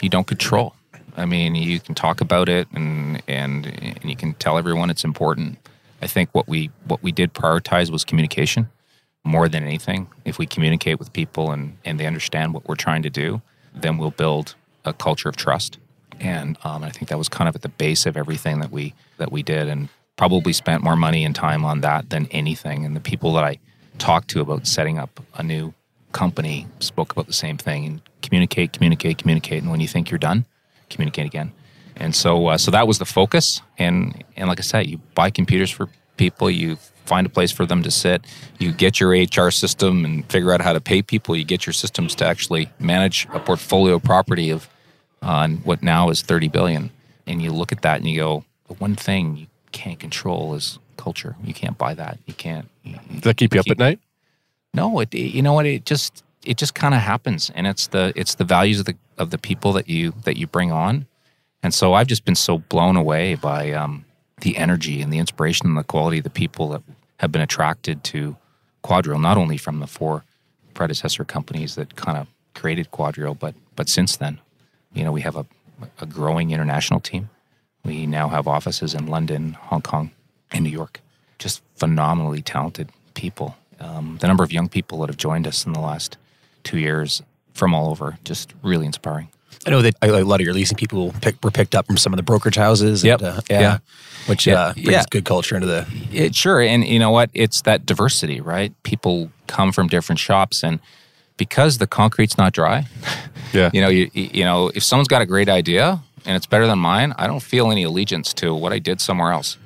you 0.00 0.08
don't 0.08 0.26
control. 0.26 0.74
I 1.16 1.24
mean, 1.24 1.54
you 1.54 1.80
can 1.80 1.94
talk 1.94 2.20
about 2.20 2.48
it 2.48 2.68
and 2.72 3.22
and 3.26 3.66
and 3.66 4.04
you 4.04 4.16
can 4.16 4.34
tell 4.34 4.58
everyone 4.58 4.90
it's 4.90 5.04
important. 5.04 5.58
I 6.02 6.06
think 6.06 6.28
what 6.32 6.46
we 6.46 6.70
what 6.86 7.02
we 7.02 7.10
did 7.10 7.34
prioritize 7.34 7.90
was 7.90 8.04
communication 8.04 8.68
more 9.24 9.48
than 9.48 9.64
anything. 9.64 10.06
If 10.24 10.38
we 10.38 10.46
communicate 10.46 10.98
with 10.98 11.12
people 11.12 11.50
and 11.50 11.76
and 11.84 11.98
they 11.98 12.06
understand 12.06 12.54
what 12.54 12.68
we're 12.68 12.76
trying 12.76 13.02
to 13.02 13.10
do, 13.10 13.40
then 13.74 13.98
we'll 13.98 14.10
build 14.10 14.54
a 14.84 14.92
culture 14.92 15.28
of 15.28 15.36
trust. 15.36 15.78
And 16.20 16.56
um, 16.64 16.82
I 16.82 16.90
think 16.90 17.08
that 17.08 17.18
was 17.18 17.28
kind 17.28 17.48
of 17.48 17.54
at 17.54 17.62
the 17.62 17.68
base 17.68 18.06
of 18.06 18.16
everything 18.16 18.60
that 18.60 18.70
we 18.70 18.94
that 19.18 19.32
we 19.32 19.42
did, 19.42 19.68
and 19.68 19.88
probably 20.16 20.52
spent 20.52 20.82
more 20.82 20.96
money 20.96 21.24
and 21.24 21.34
time 21.34 21.64
on 21.64 21.80
that 21.82 22.10
than 22.10 22.26
anything. 22.30 22.84
And 22.84 22.96
the 22.96 23.00
people 23.00 23.32
that 23.34 23.44
I 23.44 23.58
talked 23.98 24.28
to 24.28 24.40
about 24.40 24.66
setting 24.66 24.98
up 24.98 25.20
a 25.34 25.42
new 25.42 25.74
company 26.12 26.66
spoke 26.80 27.12
about 27.12 27.26
the 27.26 27.32
same 27.32 27.58
thing 27.58 27.84
and 27.84 28.00
communicate, 28.22 28.72
communicate, 28.72 29.18
communicate. 29.18 29.62
And 29.62 29.70
when 29.70 29.80
you 29.80 29.88
think 29.88 30.10
you're 30.10 30.18
done, 30.18 30.46
communicate 30.88 31.26
again. 31.26 31.52
And 31.96 32.14
so, 32.14 32.48
uh, 32.48 32.58
so 32.58 32.70
that 32.70 32.86
was 32.86 32.98
the 32.98 33.04
focus. 33.04 33.60
And 33.78 34.24
and 34.36 34.48
like 34.48 34.58
I 34.58 34.62
said, 34.62 34.86
you 34.86 34.98
buy 35.14 35.30
computers 35.30 35.70
for 35.70 35.88
people, 36.16 36.50
you 36.50 36.76
find 37.04 37.26
a 37.26 37.30
place 37.30 37.52
for 37.52 37.66
them 37.66 37.82
to 37.82 37.90
sit, 37.90 38.24
you 38.58 38.72
get 38.72 38.98
your 38.98 39.10
HR 39.10 39.50
system 39.50 40.04
and 40.04 40.26
figure 40.30 40.52
out 40.52 40.60
how 40.60 40.72
to 40.72 40.80
pay 40.80 41.02
people. 41.02 41.36
You 41.36 41.44
get 41.44 41.66
your 41.66 41.72
systems 41.72 42.14
to 42.16 42.26
actually 42.26 42.70
manage 42.78 43.28
a 43.32 43.38
portfolio 43.38 43.98
property 43.98 44.50
of 44.50 44.68
on 45.22 45.56
what 45.58 45.82
now 45.82 46.10
is 46.10 46.22
30 46.22 46.48
billion. 46.48 46.90
And 47.26 47.42
you 47.42 47.50
look 47.50 47.72
at 47.72 47.82
that 47.82 48.00
and 48.00 48.08
you 48.08 48.18
go, 48.20 48.44
the 48.68 48.74
one 48.74 48.94
thing 48.94 49.36
you 49.36 49.46
can't 49.72 49.98
control 49.98 50.54
is 50.54 50.78
culture. 50.96 51.36
You 51.42 51.54
can't 51.54 51.76
buy 51.76 51.94
that. 51.94 52.18
You 52.26 52.34
can't. 52.34 52.68
you- 52.82 52.98
does 53.12 53.22
that 53.22 53.36
keep 53.36 53.54
you 53.54 53.60
up 53.60 53.70
at 53.70 53.78
night? 53.78 54.00
no, 54.74 55.00
it, 55.00 55.14
you 55.14 55.42
know 55.42 55.54
what? 55.54 55.66
It 55.66 55.84
just 55.84 56.22
it 56.44 56.58
just 56.58 56.74
kind 56.74 56.94
of 56.94 57.00
happens, 57.00 57.50
and 57.54 57.66
it's 57.66 57.88
the 57.88 58.12
it's 58.14 58.34
the 58.36 58.44
values 58.44 58.78
of 58.80 58.86
the 58.86 58.96
of 59.18 59.30
the 59.30 59.38
people 59.38 59.72
that 59.72 59.88
you 59.88 60.12
that 60.24 60.36
you 60.36 60.46
bring 60.46 60.70
on, 60.70 61.06
and 61.62 61.72
so 61.74 61.94
I've 61.94 62.06
just 62.06 62.24
been 62.24 62.34
so 62.34 62.58
blown 62.58 62.94
away 62.96 63.34
by 63.34 63.72
um, 63.72 64.04
the 64.42 64.56
energy 64.56 65.00
and 65.02 65.12
the 65.12 65.18
inspiration 65.18 65.66
and 65.66 65.76
the 65.76 65.82
quality 65.82 66.18
of 66.18 66.24
the 66.24 66.30
people 66.30 66.68
that 66.68 66.82
have 67.20 67.32
been 67.32 67.40
attracted 67.42 68.04
to 68.04 68.36
QuadReal, 68.84 69.20
not 69.20 69.38
only 69.38 69.56
from 69.56 69.80
the 69.80 69.86
four 69.86 70.24
predecessor 70.74 71.24
companies 71.24 71.74
that 71.76 71.96
kind 71.96 72.18
of 72.18 72.28
created 72.54 72.90
QuadReal, 72.90 73.38
but 73.38 73.54
but 73.74 73.88
since 73.88 74.16
then, 74.16 74.40
you 74.96 75.04
know, 75.04 75.12
we 75.12 75.20
have 75.22 75.36
a 75.36 75.46
a 76.00 76.06
growing 76.06 76.52
international 76.52 77.00
team. 77.00 77.28
We 77.84 78.06
now 78.06 78.28
have 78.28 78.48
offices 78.48 78.94
in 78.94 79.06
London, 79.08 79.52
Hong 79.68 79.82
Kong, 79.82 80.10
and 80.50 80.64
New 80.64 80.70
York. 80.70 81.00
Just 81.38 81.62
phenomenally 81.74 82.40
talented 82.40 82.88
people. 83.12 83.56
Um, 83.78 84.16
the 84.22 84.26
number 84.26 84.42
of 84.42 84.50
young 84.52 84.70
people 84.70 85.00
that 85.00 85.10
have 85.10 85.18
joined 85.18 85.46
us 85.46 85.66
in 85.66 85.74
the 85.74 85.80
last 85.80 86.16
two 86.64 86.78
years 86.78 87.22
from 87.52 87.74
all 87.74 87.90
over, 87.90 88.18
just 88.24 88.54
really 88.62 88.86
inspiring. 88.86 89.28
I 89.66 89.70
know 89.70 89.82
that 89.82 89.94
a 90.02 90.22
lot 90.22 90.40
of 90.40 90.44
your 90.46 90.54
leasing 90.54 90.76
people 90.78 91.12
pick, 91.20 91.36
were 91.44 91.50
picked 91.50 91.74
up 91.74 91.86
from 91.86 91.98
some 91.98 92.12
of 92.14 92.16
the 92.16 92.22
brokerage 92.22 92.56
houses. 92.56 93.04
Yep. 93.04 93.20
And, 93.20 93.28
uh, 93.38 93.40
yeah, 93.50 93.60
Yeah. 93.60 93.78
Which 94.28 94.46
Yeah. 94.46 94.54
uh, 94.60 94.72
brings 94.72 94.88
Yeah. 94.88 95.02
good 95.10 95.26
culture 95.26 95.56
into 95.56 95.66
the. 95.66 95.86
It, 96.10 96.34
sure, 96.34 96.60
and 96.62 96.86
you 96.86 96.98
know 96.98 97.10
what? 97.10 97.28
It's 97.34 97.60
that 97.62 97.84
diversity, 97.84 98.40
right? 98.40 98.72
People 98.82 99.30
come 99.46 99.72
from 99.72 99.88
different 99.88 100.18
shops, 100.20 100.62
and 100.64 100.80
because 101.36 101.78
the 101.78 101.86
concrete's 101.86 102.36
not 102.38 102.52
dry, 102.52 102.86
Yeah. 103.52 103.70
you 103.72 103.80
know, 103.80 103.88
you, 103.88 104.10
you 104.12 104.44
know, 104.44 104.70
if 104.74 104.82
someone's 104.82 105.08
got 105.08 105.22
a 105.22 105.26
great 105.26 105.48
idea 105.48 106.00
and 106.24 106.36
it's 106.36 106.46
better 106.46 106.66
than 106.66 106.78
mine, 106.78 107.14
I 107.16 107.26
don't 107.26 107.42
feel 107.42 107.70
any 107.70 107.84
allegiance 107.84 108.32
to 108.34 108.54
what 108.54 108.72
I 108.72 108.78
did 108.78 109.00
somewhere 109.00 109.30
else. 109.32 109.56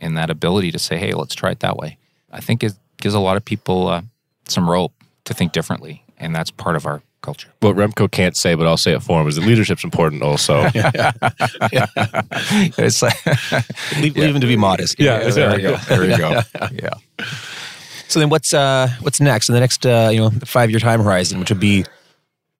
And 0.00 0.16
that 0.16 0.30
ability 0.30 0.72
to 0.72 0.78
say, 0.78 0.96
"Hey, 0.96 1.12
let's 1.12 1.34
try 1.34 1.50
it 1.50 1.60
that 1.60 1.76
way," 1.76 1.98
I 2.32 2.40
think 2.40 2.64
it 2.64 2.72
gives 3.02 3.14
a 3.14 3.20
lot 3.20 3.36
of 3.36 3.44
people 3.44 3.88
uh, 3.88 4.02
some 4.48 4.68
rope 4.68 4.92
to 5.26 5.34
think 5.34 5.52
differently, 5.52 6.02
and 6.18 6.34
that's 6.34 6.50
part 6.50 6.74
of 6.74 6.86
our 6.86 7.02
culture. 7.20 7.48
What 7.60 7.76
Remco 7.76 8.10
can't 8.10 8.34
say, 8.34 8.54
but 8.54 8.66
I'll 8.66 8.78
say 8.78 8.92
it 8.94 9.02
for 9.02 9.20
him, 9.20 9.28
is 9.28 9.36
that 9.36 9.42
leadership's 9.44 9.84
important 9.84 10.22
also. 10.22 10.62
yeah. 10.74 11.12
yeah. 11.70 11.86
It's 12.78 13.02
like, 13.02 13.14
Leave, 14.00 14.16
leave 14.16 14.32
them 14.32 14.40
to 14.40 14.46
be 14.46 14.56
modest. 14.56 14.98
Yeah, 14.98 15.18
there 15.18 15.26
exactly. 15.28 15.62
you 15.62 15.68
go. 15.68 15.76
There 15.76 16.04
you 16.10 16.16
go. 16.16 16.40
Yeah. 16.82 16.94
So 18.10 18.18
then, 18.18 18.28
what's 18.28 18.52
uh, 18.52 18.88
what's 19.02 19.20
next 19.20 19.48
in 19.48 19.54
the 19.54 19.60
next 19.60 19.86
uh, 19.86 20.10
you 20.12 20.18
know 20.20 20.30
five 20.44 20.68
year 20.70 20.80
time 20.80 21.00
horizon, 21.00 21.38
which 21.38 21.48
would 21.50 21.60
be 21.60 21.84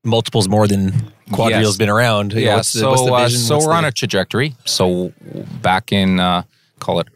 multiples 0.04 0.48
more 0.48 0.68
than 0.68 0.92
QuadReal's 1.30 1.50
Yes. 1.50 1.76
been 1.76 1.88
around? 1.88 2.32
You 2.32 2.40
know, 2.40 2.46
Yeah, 2.46 2.56
what's 2.56 2.72
the, 2.72 2.78
so 2.80 2.90
what's 2.90 3.02
the 3.02 3.12
uh, 3.12 3.28
so 3.28 3.54
What's 3.56 3.66
we're 3.66 3.72
the- 3.72 3.78
on 3.78 3.84
a 3.84 3.90
trajectory. 3.90 4.54
So 4.64 5.12
back 5.60 5.90
in 5.92 6.20
uh, 6.20 6.44
call 6.78 7.00
it 7.00 7.08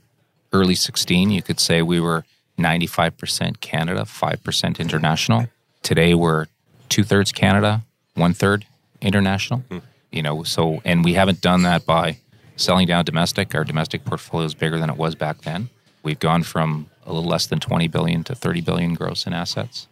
early 0.52 0.74
16, 0.74 1.30
you 1.30 1.42
could 1.42 1.60
say 1.60 1.80
we 1.80 2.00
were 2.00 2.24
95% 2.58 3.60
Canada, 3.60 4.02
5% 4.02 4.78
international. 4.80 5.46
Today 5.84 6.14
we're 6.14 6.46
two 6.88 7.04
thirds 7.04 7.30
Canada, 7.30 7.82
one 8.14 8.34
third 8.34 8.66
international. 9.00 9.62
You 10.10 10.22
know, 10.22 10.42
so 10.42 10.80
and 10.84 11.04
we 11.04 11.14
haven't 11.14 11.40
done 11.40 11.62
that 11.62 11.86
by 11.86 12.18
selling 12.56 12.88
down 12.88 13.04
domestic. 13.04 13.54
Our 13.54 13.62
domestic 13.62 14.04
portfolio 14.04 14.44
is 14.46 14.54
bigger 14.54 14.78
than 14.80 14.90
it 14.90 14.96
was 14.96 15.14
back 15.14 15.42
then. 15.42 15.68
We've 16.02 16.18
gone 16.18 16.42
from 16.42 16.86
a 17.06 17.12
little 17.12 17.28
less 17.28 17.46
than 17.46 17.60
20 17.60 17.88
billion 17.88 18.24
to 18.24 18.34
30 18.34 18.60
billion 18.60 18.94
gross 18.94 19.26
in 19.26 19.32
assets. 19.32 19.88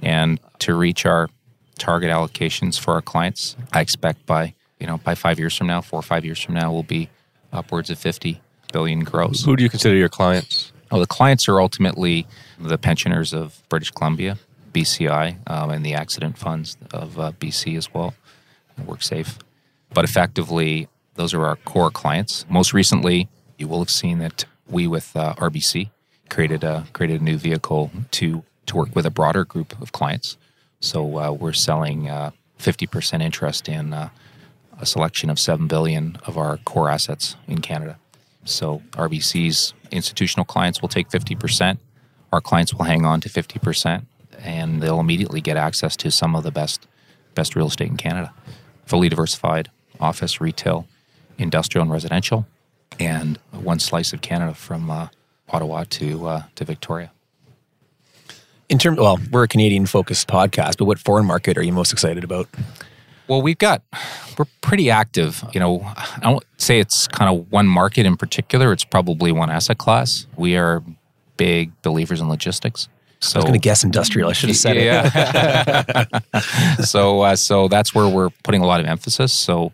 And 0.00 0.40
to 0.60 0.74
reach 0.74 1.06
our 1.06 1.28
target 1.78 2.10
allocations 2.10 2.78
for 2.78 2.94
our 2.94 3.02
clients, 3.02 3.56
I 3.72 3.80
expect 3.80 4.26
by 4.26 4.54
you 4.78 4.86
know 4.86 4.98
by 4.98 5.14
five 5.14 5.38
years 5.38 5.56
from 5.56 5.68
now, 5.68 5.80
four 5.80 6.00
or 6.00 6.02
five 6.02 6.24
years 6.24 6.40
from 6.40 6.54
now, 6.54 6.72
we'll 6.72 6.82
be 6.82 7.08
upwards 7.52 7.90
of 7.90 7.98
50 7.98 8.40
billion 8.72 9.00
gross. 9.00 9.44
Who 9.44 9.56
do 9.56 9.62
you 9.62 9.70
consider 9.70 9.96
your 9.96 10.08
clients? 10.08 10.72
Oh, 10.90 11.00
the 11.00 11.06
clients 11.06 11.48
are 11.48 11.60
ultimately 11.60 12.26
the 12.58 12.78
pensioners 12.78 13.32
of 13.32 13.62
British 13.68 13.90
Columbia, 13.90 14.38
BCI, 14.72 15.48
um, 15.48 15.70
and 15.70 15.84
the 15.84 15.94
accident 15.94 16.36
funds 16.36 16.76
of 16.92 17.18
uh, 17.18 17.32
BC 17.32 17.76
as 17.76 17.92
well. 17.94 18.14
WorkSafe. 18.80 19.38
But 19.94 20.04
effectively, 20.04 20.88
those 21.14 21.34
are 21.34 21.44
our 21.44 21.56
core 21.56 21.90
clients. 21.90 22.46
Most 22.48 22.72
recently, 22.72 23.28
you 23.58 23.68
will 23.68 23.78
have 23.78 23.90
seen 23.90 24.18
that 24.18 24.44
we 24.68 24.86
with 24.86 25.14
uh, 25.14 25.34
RBC 25.34 25.90
created 26.32 26.64
a 26.64 26.86
created 26.94 27.20
a 27.20 27.24
new 27.24 27.36
vehicle 27.36 27.90
to 28.10 28.42
to 28.64 28.76
work 28.76 28.96
with 28.96 29.04
a 29.04 29.10
broader 29.10 29.44
group 29.44 29.78
of 29.82 29.92
clients. 29.92 30.38
So 30.80 31.18
uh, 31.18 31.30
we're 31.30 31.52
selling 31.52 32.08
uh, 32.08 32.30
fifty 32.56 32.86
percent 32.86 33.22
interest 33.22 33.68
in 33.68 33.92
uh, 33.92 34.08
a 34.80 34.86
selection 34.86 35.28
of 35.28 35.38
seven 35.38 35.66
billion 35.68 36.16
of 36.26 36.38
our 36.38 36.56
core 36.58 36.90
assets 36.90 37.36
in 37.46 37.60
Canada. 37.60 37.98
So 38.44 38.82
RBC's 38.92 39.74
institutional 39.90 40.46
clients 40.46 40.80
will 40.80 40.88
take 40.88 41.10
fifty 41.10 41.34
percent. 41.34 41.80
Our 42.32 42.40
clients 42.40 42.72
will 42.72 42.86
hang 42.86 43.04
on 43.04 43.20
to 43.20 43.28
fifty 43.28 43.58
percent, 43.58 44.06
and 44.38 44.82
they'll 44.82 45.00
immediately 45.00 45.42
get 45.42 45.58
access 45.58 45.96
to 45.96 46.10
some 46.10 46.34
of 46.34 46.44
the 46.44 46.50
best 46.50 46.88
best 47.34 47.54
real 47.54 47.66
estate 47.66 47.90
in 47.90 47.98
Canada, 47.98 48.32
fully 48.86 49.10
diversified 49.10 49.70
office, 50.00 50.40
retail, 50.40 50.86
industrial, 51.36 51.82
and 51.82 51.92
residential, 51.92 52.46
and 52.98 53.38
one 53.50 53.78
slice 53.78 54.14
of 54.14 54.22
Canada 54.22 54.54
from 54.54 54.90
uh, 54.90 55.08
Ottawa 55.52 55.84
to 55.90 56.26
uh, 56.26 56.42
to 56.54 56.64
Victoria. 56.64 57.12
In 58.68 58.78
terms, 58.78 58.98
well, 58.98 59.18
we're 59.30 59.44
a 59.44 59.48
Canadian 59.48 59.84
focused 59.86 60.28
podcast, 60.28 60.78
but 60.78 60.86
what 60.86 60.98
foreign 60.98 61.26
market 61.26 61.58
are 61.58 61.62
you 61.62 61.72
most 61.72 61.92
excited 61.92 62.24
about? 62.24 62.48
Well, 63.28 63.42
we've 63.42 63.58
got 63.58 63.82
we're 64.38 64.46
pretty 64.60 64.90
active. 64.90 65.44
You 65.52 65.60
know, 65.60 65.82
I 65.84 66.20
don't 66.22 66.44
say 66.56 66.80
it's 66.80 67.06
kind 67.08 67.34
of 67.34 67.50
one 67.52 67.66
market 67.66 68.06
in 68.06 68.16
particular. 68.16 68.72
It's 68.72 68.84
probably 68.84 69.30
one 69.30 69.50
asset 69.50 69.78
class. 69.78 70.26
We 70.36 70.56
are 70.56 70.82
big 71.36 71.70
believers 71.82 72.20
in 72.20 72.28
logistics. 72.28 72.88
So 73.20 73.38
I 73.38 73.38
was 73.38 73.44
going 73.44 73.60
to 73.60 73.62
guess 73.62 73.84
industrial. 73.84 74.30
I 74.30 74.32
should 74.32 74.48
have 74.48 74.58
said 74.58 74.76
it. 74.76 74.84
yeah. 74.84 76.04
so 76.80 77.22
uh, 77.22 77.36
so 77.36 77.68
that's 77.68 77.94
where 77.94 78.08
we're 78.08 78.30
putting 78.42 78.62
a 78.62 78.66
lot 78.66 78.80
of 78.80 78.86
emphasis. 78.86 79.32
So 79.32 79.72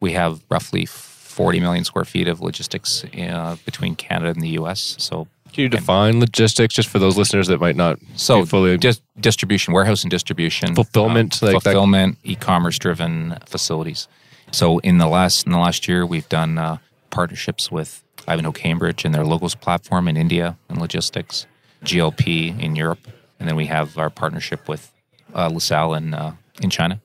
we 0.00 0.12
have 0.12 0.40
roughly 0.48 0.86
40 1.34 1.60
million 1.60 1.84
square 1.84 2.04
feet 2.04 2.28
of 2.28 2.40
logistics 2.40 3.04
uh, 3.04 3.56
between 3.64 3.96
Canada 3.96 4.30
and 4.30 4.40
the 4.40 4.50
U.S. 4.60 4.94
So 4.98 5.26
Can 5.52 5.62
you 5.62 5.68
define 5.68 6.20
logistics 6.20 6.74
just 6.74 6.88
for 6.88 7.00
those 7.00 7.16
listeners 7.16 7.48
that 7.48 7.60
might 7.60 7.74
not 7.76 7.98
so 8.14 8.44
fully 8.46 8.76
dis- 8.78 9.00
distribution, 9.18 9.74
warehouse 9.74 10.02
and 10.04 10.10
distribution, 10.10 10.74
Fulfillment, 10.74 11.42
um, 11.42 11.48
like 11.48 11.54
that- 11.64 11.72
fulfillment, 11.72 12.18
e-commerce 12.22 12.78
driven 12.78 13.36
facilities. 13.46 14.06
So 14.52 14.78
in 14.78 14.98
the 14.98 15.08
last 15.08 15.46
in 15.46 15.52
the 15.52 15.58
last 15.58 15.88
year, 15.88 16.06
we've 16.06 16.28
done 16.28 16.56
uh, 16.58 16.76
partnerships 17.10 17.72
with 17.72 18.04
Ivanhoe 18.28 18.52
Cambridge 18.52 19.04
and 19.04 19.12
their 19.14 19.24
Logos 19.24 19.56
platform 19.56 20.06
in 20.06 20.16
India 20.16 20.56
and 20.68 20.80
logistics, 20.80 21.46
GLP 21.84 22.58
in 22.62 22.76
Europe, 22.76 23.00
and 23.40 23.48
then 23.48 23.56
we 23.56 23.66
have 23.66 23.98
our 23.98 24.10
partnership 24.10 24.68
with 24.68 24.92
uh, 25.34 25.48
LaSalle 25.48 25.94
in 25.94 26.14
uh, 26.14 26.34
in 26.62 26.70
China, 26.70 27.00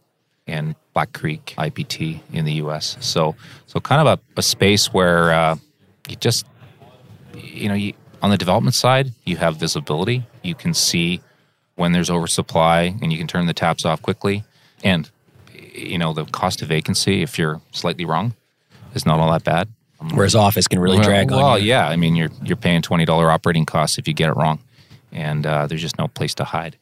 and 0.45 0.75
Black 0.99 1.13
Creek 1.13 1.53
IPT 1.57 2.19
in 2.33 2.43
the 2.43 2.55
U.S. 2.63 2.97
So 2.99 3.33
so 3.67 3.79
kind 3.79 4.05
of 4.05 4.19
a, 4.19 4.39
a 4.39 4.41
space 4.41 4.91
where 4.91 5.31
uh, 5.31 5.55
you 6.09 6.17
just 6.17 6.45
you 7.33 7.69
know 7.69 7.73
you, 7.73 7.93
on 8.21 8.31
the 8.31 8.37
development 8.37 8.75
side 8.75 9.13
you 9.23 9.37
have 9.37 9.55
visibility, 9.55 10.25
you 10.43 10.55
can 10.55 10.73
see 10.73 11.21
when 11.75 11.93
there's 11.93 12.09
oversupply 12.09 12.93
and 13.01 13.13
you 13.13 13.17
can 13.17 13.27
turn 13.27 13.45
the 13.45 13.53
taps 13.53 13.85
off 13.85 14.01
quickly. 14.01 14.43
And 14.83 15.09
you 15.73 15.97
know 15.97 16.11
the 16.11 16.25
cost 16.25 16.61
of 16.61 16.67
vacancy, 16.67 17.21
if 17.21 17.39
you're 17.39 17.61
slightly 17.71 18.03
wrong, 18.03 18.35
is 18.93 19.05
not 19.05 19.19
all 19.19 19.31
that 19.31 19.45
bad. 19.45 19.69
Whereas 20.13 20.35
office 20.35 20.67
can 20.67 20.79
really 20.79 20.97
well, 20.97 21.07
drag 21.07 21.31
well, 21.31 21.45
on 21.45 21.61
you. 21.61 21.67
yeah, 21.67 21.87
I 21.87 21.95
mean 21.95 22.17
you're 22.17 22.31
you're 22.43 22.57
paying 22.57 22.81
twenty 22.81 23.05
dollar 23.05 23.31
operating 23.31 23.65
costs 23.65 23.97
if 23.97 24.05
you 24.05 24.13
get 24.13 24.27
it 24.27 24.35
wrong, 24.35 24.59
and 25.13 25.45
uh, 25.45 25.65
there's 25.65 25.81
just 25.81 25.97
no 25.97 26.09
place 26.09 26.35
to 26.35 26.43
hide. 26.43 26.75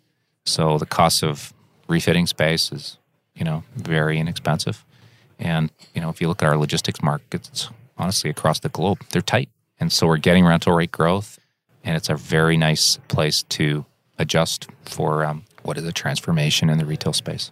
So 0.44 0.80
the 0.80 0.88
cost 0.88 1.22
of 1.22 1.54
refitting 1.88 2.26
space 2.26 2.72
is 2.72 2.98
you 3.38 3.46
know 3.46 3.64
very 3.76 4.20
inexpensive, 4.20 4.84
and 5.40 5.72
you 5.94 6.02
know 6.02 6.10
if 6.10 6.20
you 6.22 6.28
look 6.28 6.42
at 6.44 6.48
our 6.50 6.58
logistics 6.58 7.02
markets, 7.02 7.70
honestly 7.98 8.30
across 8.30 8.60
the 8.60 8.70
globe, 8.70 9.00
they're 9.12 9.22
tight, 9.22 9.50
and 9.80 9.92
so 9.92 10.08
we're 10.08 10.18
getting 10.18 10.46
rental 10.46 10.74
rate 10.74 10.92
growth, 10.92 11.40
and 11.84 11.96
it's 11.96 12.10
a 12.10 12.16
very 12.16 12.58
nice 12.58 12.98
place 13.08 13.44
to 13.44 13.86
adjust 14.20 14.68
for 14.86 15.24
um, 15.26 15.44
what 15.64 15.78
is 15.78 15.84
a 15.84 15.92
transformation 15.92 16.70
in 16.70 16.78
the 16.78 16.86
retail 16.86 17.14
space. 17.14 17.52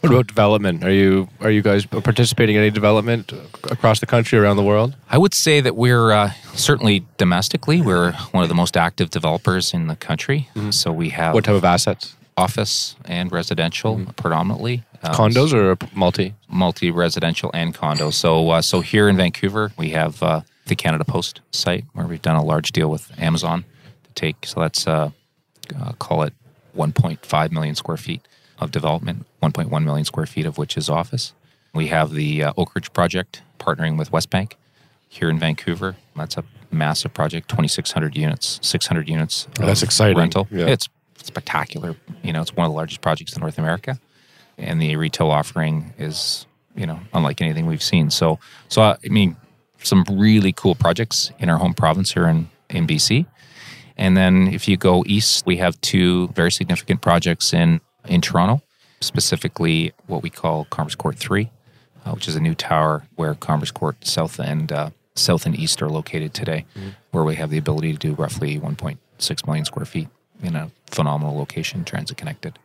What 0.00 0.10
about 0.10 0.26
development? 0.26 0.82
Are 0.82 0.90
you 0.92 1.28
are 1.40 1.50
you 1.50 1.62
guys 1.62 1.86
participating 1.86 2.56
in 2.56 2.62
any 2.62 2.70
development 2.72 3.32
across 3.70 4.00
the 4.00 4.06
country, 4.06 4.36
around 4.36 4.56
the 4.56 4.64
world? 4.64 4.96
I 5.08 5.16
would 5.16 5.32
say 5.32 5.60
that 5.60 5.76
we're 5.76 6.10
uh, 6.10 6.32
certainly 6.54 7.04
domestically, 7.18 7.80
we're 7.80 8.10
one 8.32 8.42
of 8.42 8.48
the 8.48 8.54
most 8.56 8.76
active 8.76 9.10
developers 9.10 9.72
in 9.72 9.86
the 9.86 9.94
country. 9.94 10.48
So 10.70 10.90
we 10.90 11.10
have 11.10 11.34
What 11.34 11.44
type 11.44 11.54
of 11.54 11.64
assets? 11.64 12.16
office 12.36 12.96
and 13.04 13.30
residential 13.30 14.00
predominantly. 14.16 14.82
Um, 15.02 15.14
Condos 15.14 15.52
or 15.52 15.76
multi? 15.94 16.34
multi-residential 16.48 17.50
and 17.52 17.74
condos. 17.74 18.14
So, 18.14 18.50
uh, 18.50 18.62
so 18.62 18.80
here 18.80 19.08
in 19.08 19.16
Vancouver, 19.16 19.72
we 19.76 19.90
have 19.90 20.22
uh, 20.22 20.42
the 20.66 20.76
Canada 20.76 21.04
Post 21.04 21.40
site 21.50 21.84
where 21.92 22.06
we've 22.06 22.22
done 22.22 22.36
a 22.36 22.44
large 22.44 22.72
deal 22.72 22.88
with 22.88 23.10
Amazon 23.18 23.64
to 24.04 24.12
take. 24.14 24.46
So 24.46 24.60
that's 24.60 24.86
uh, 24.86 25.10
uh, 25.80 25.92
call 25.92 26.22
it 26.22 26.32
1.5 26.76 27.50
million 27.52 27.74
square 27.74 27.96
feet 27.96 28.22
of 28.58 28.70
development, 28.70 29.26
1.1 29.42 29.84
million 29.84 30.04
square 30.04 30.26
feet 30.26 30.46
of 30.46 30.56
which 30.58 30.76
is 30.76 30.88
office. 30.88 31.32
We 31.74 31.88
have 31.88 32.12
the 32.12 32.44
uh, 32.44 32.52
Oakridge 32.54 32.92
project 32.92 33.42
partnering 33.58 33.98
with 33.98 34.10
Westbank 34.12 34.52
here 35.08 35.28
in 35.28 35.38
Vancouver. 35.38 35.96
That's 36.14 36.36
a 36.36 36.44
massive 36.70 37.12
project, 37.12 37.48
2,600 37.48 38.16
units, 38.16 38.58
600 38.62 39.08
units. 39.08 39.48
Oh, 39.60 39.66
that's 39.66 39.82
exciting. 39.82 40.16
Rental. 40.16 40.46
Yeah. 40.50 40.66
It's 40.66 40.88
spectacular. 41.22 41.96
You 42.22 42.32
know, 42.32 42.40
it's 42.40 42.54
one 42.54 42.66
of 42.66 42.72
the 42.72 42.76
largest 42.76 43.00
projects 43.00 43.34
in 43.34 43.40
North 43.40 43.58
America, 43.58 43.98
and 44.62 44.80
the 44.80 44.96
retail 44.96 45.30
offering 45.30 45.92
is 45.98 46.46
you 46.74 46.86
know 46.86 47.00
unlike 47.12 47.40
anything 47.40 47.66
we've 47.66 47.82
seen. 47.82 48.10
So, 48.10 48.38
so 48.68 48.82
uh, 48.82 48.96
I 49.04 49.08
mean, 49.08 49.36
some 49.82 50.04
really 50.10 50.52
cool 50.52 50.74
projects 50.74 51.32
in 51.38 51.48
our 51.48 51.58
home 51.58 51.74
province 51.74 52.12
here 52.12 52.26
in 52.26 52.48
in 52.70 52.86
BC. 52.86 53.26
And 53.96 54.16
then 54.16 54.48
if 54.48 54.66
you 54.68 54.76
go 54.76 55.04
east, 55.06 55.44
we 55.46 55.58
have 55.58 55.80
two 55.80 56.28
very 56.28 56.50
significant 56.50 57.00
projects 57.00 57.52
in 57.52 57.80
in 58.08 58.20
Toronto, 58.20 58.62
specifically 59.00 59.92
what 60.06 60.22
we 60.22 60.30
call 60.30 60.64
Commerce 60.66 60.94
Court 60.94 61.16
Three, 61.16 61.50
uh, 62.04 62.12
which 62.12 62.28
is 62.28 62.36
a 62.36 62.40
new 62.40 62.54
tower 62.54 63.06
where 63.16 63.34
Commerce 63.34 63.70
Court 63.70 63.96
South 64.06 64.38
and 64.38 64.72
uh, 64.72 64.90
South 65.14 65.46
and 65.46 65.58
East 65.58 65.82
are 65.82 65.90
located 65.90 66.32
today, 66.34 66.64
where 67.10 67.24
we 67.24 67.36
have 67.36 67.50
the 67.50 67.58
ability 67.58 67.92
to 67.92 67.98
do 67.98 68.14
roughly 68.14 68.58
1.6 68.58 69.46
million 69.46 69.64
square 69.64 69.84
feet 69.84 70.08
in 70.42 70.56
a 70.56 70.70
phenomenal 70.86 71.36
location, 71.36 71.84
transit 71.84 72.16
connected. 72.16 72.58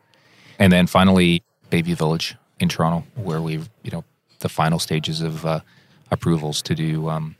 And 0.57 0.71
then 0.73 0.87
finally, 0.87 1.43
Bayview 1.71 1.95
Village 1.95 2.35
in 2.59 2.69
Toronto, 2.69 3.05
where 3.15 3.41
we've 3.41 3.69
you 3.83 3.91
know 3.91 4.03
the 4.39 4.49
final 4.49 4.79
stages 4.79 5.21
of 5.21 5.45
uh, 5.45 5.59
approvals 6.11 6.61
to 6.63 6.75
do 6.75 7.09
um, 7.09 7.35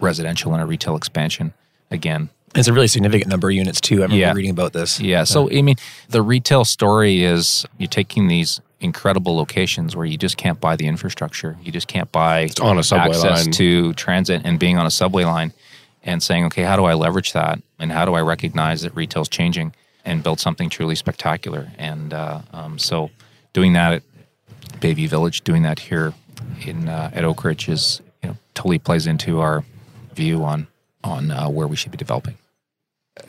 residential 0.00 0.52
and 0.52 0.62
a 0.62 0.66
retail 0.66 0.96
expansion. 0.96 1.52
Again, 1.90 2.28
It's 2.54 2.68
a 2.68 2.72
really 2.72 2.86
significant 2.88 3.28
number 3.30 3.48
of 3.48 3.54
units 3.54 3.80
too. 3.80 3.96
I 3.96 4.02
remember 4.02 4.16
Yeah. 4.16 4.32
reading 4.32 4.50
about 4.52 4.72
this. 4.72 5.00
yeah. 5.00 5.24
So 5.24 5.50
I 5.50 5.62
mean, 5.62 5.76
the 6.08 6.22
retail 6.22 6.64
story 6.64 7.22
is 7.24 7.66
you're 7.78 7.88
taking 7.88 8.28
these 8.28 8.60
incredible 8.80 9.36
locations 9.36 9.94
where 9.94 10.06
you 10.06 10.16
just 10.16 10.36
can't 10.36 10.58
buy 10.60 10.74
the 10.76 10.86
infrastructure. 10.86 11.58
You 11.62 11.70
just 11.72 11.86
can't 11.88 12.10
buy 12.12 12.48
on 12.62 12.78
a 12.78 12.82
subway 12.82 13.10
access 13.16 13.44
line. 13.44 13.52
to 13.52 13.92
transit 13.94 14.42
and 14.44 14.58
being 14.58 14.78
on 14.78 14.86
a 14.86 14.90
subway 14.90 15.24
line 15.24 15.52
and 16.02 16.22
saying, 16.22 16.46
okay, 16.46 16.62
how 16.62 16.76
do 16.76 16.84
I 16.84 16.94
leverage 16.94 17.32
that? 17.34 17.60
And 17.78 17.92
how 17.92 18.04
do 18.06 18.14
I 18.14 18.22
recognize 18.22 18.80
that 18.82 18.94
retail's 18.96 19.28
changing 19.28 19.74
and 20.04 20.22
build 20.22 20.40
something 20.40 20.70
truly 20.70 20.94
spectacular? 20.94 21.70
And 21.76 22.14
uh, 22.14 22.40
um, 22.54 22.78
so 22.78 23.10
doing 23.52 23.72
that 23.74 23.92
at 23.92 24.02
Bayview 24.80 25.08
Village, 25.08 25.42
doing 25.42 25.62
that 25.62 25.78
here 25.78 26.14
in 26.66 26.88
uh, 26.88 27.10
at 27.12 27.24
Oakridge 27.24 27.68
is 27.68 28.00
you 28.22 28.30
know 28.30 28.36
totally 28.54 28.78
plays 28.78 29.06
into 29.06 29.40
our 29.40 29.64
view 30.14 30.44
on 30.44 30.66
on 31.02 31.30
uh, 31.30 31.48
where 31.48 31.66
we 31.66 31.76
should 31.76 31.92
be 31.92 31.98
developing. 31.98 32.36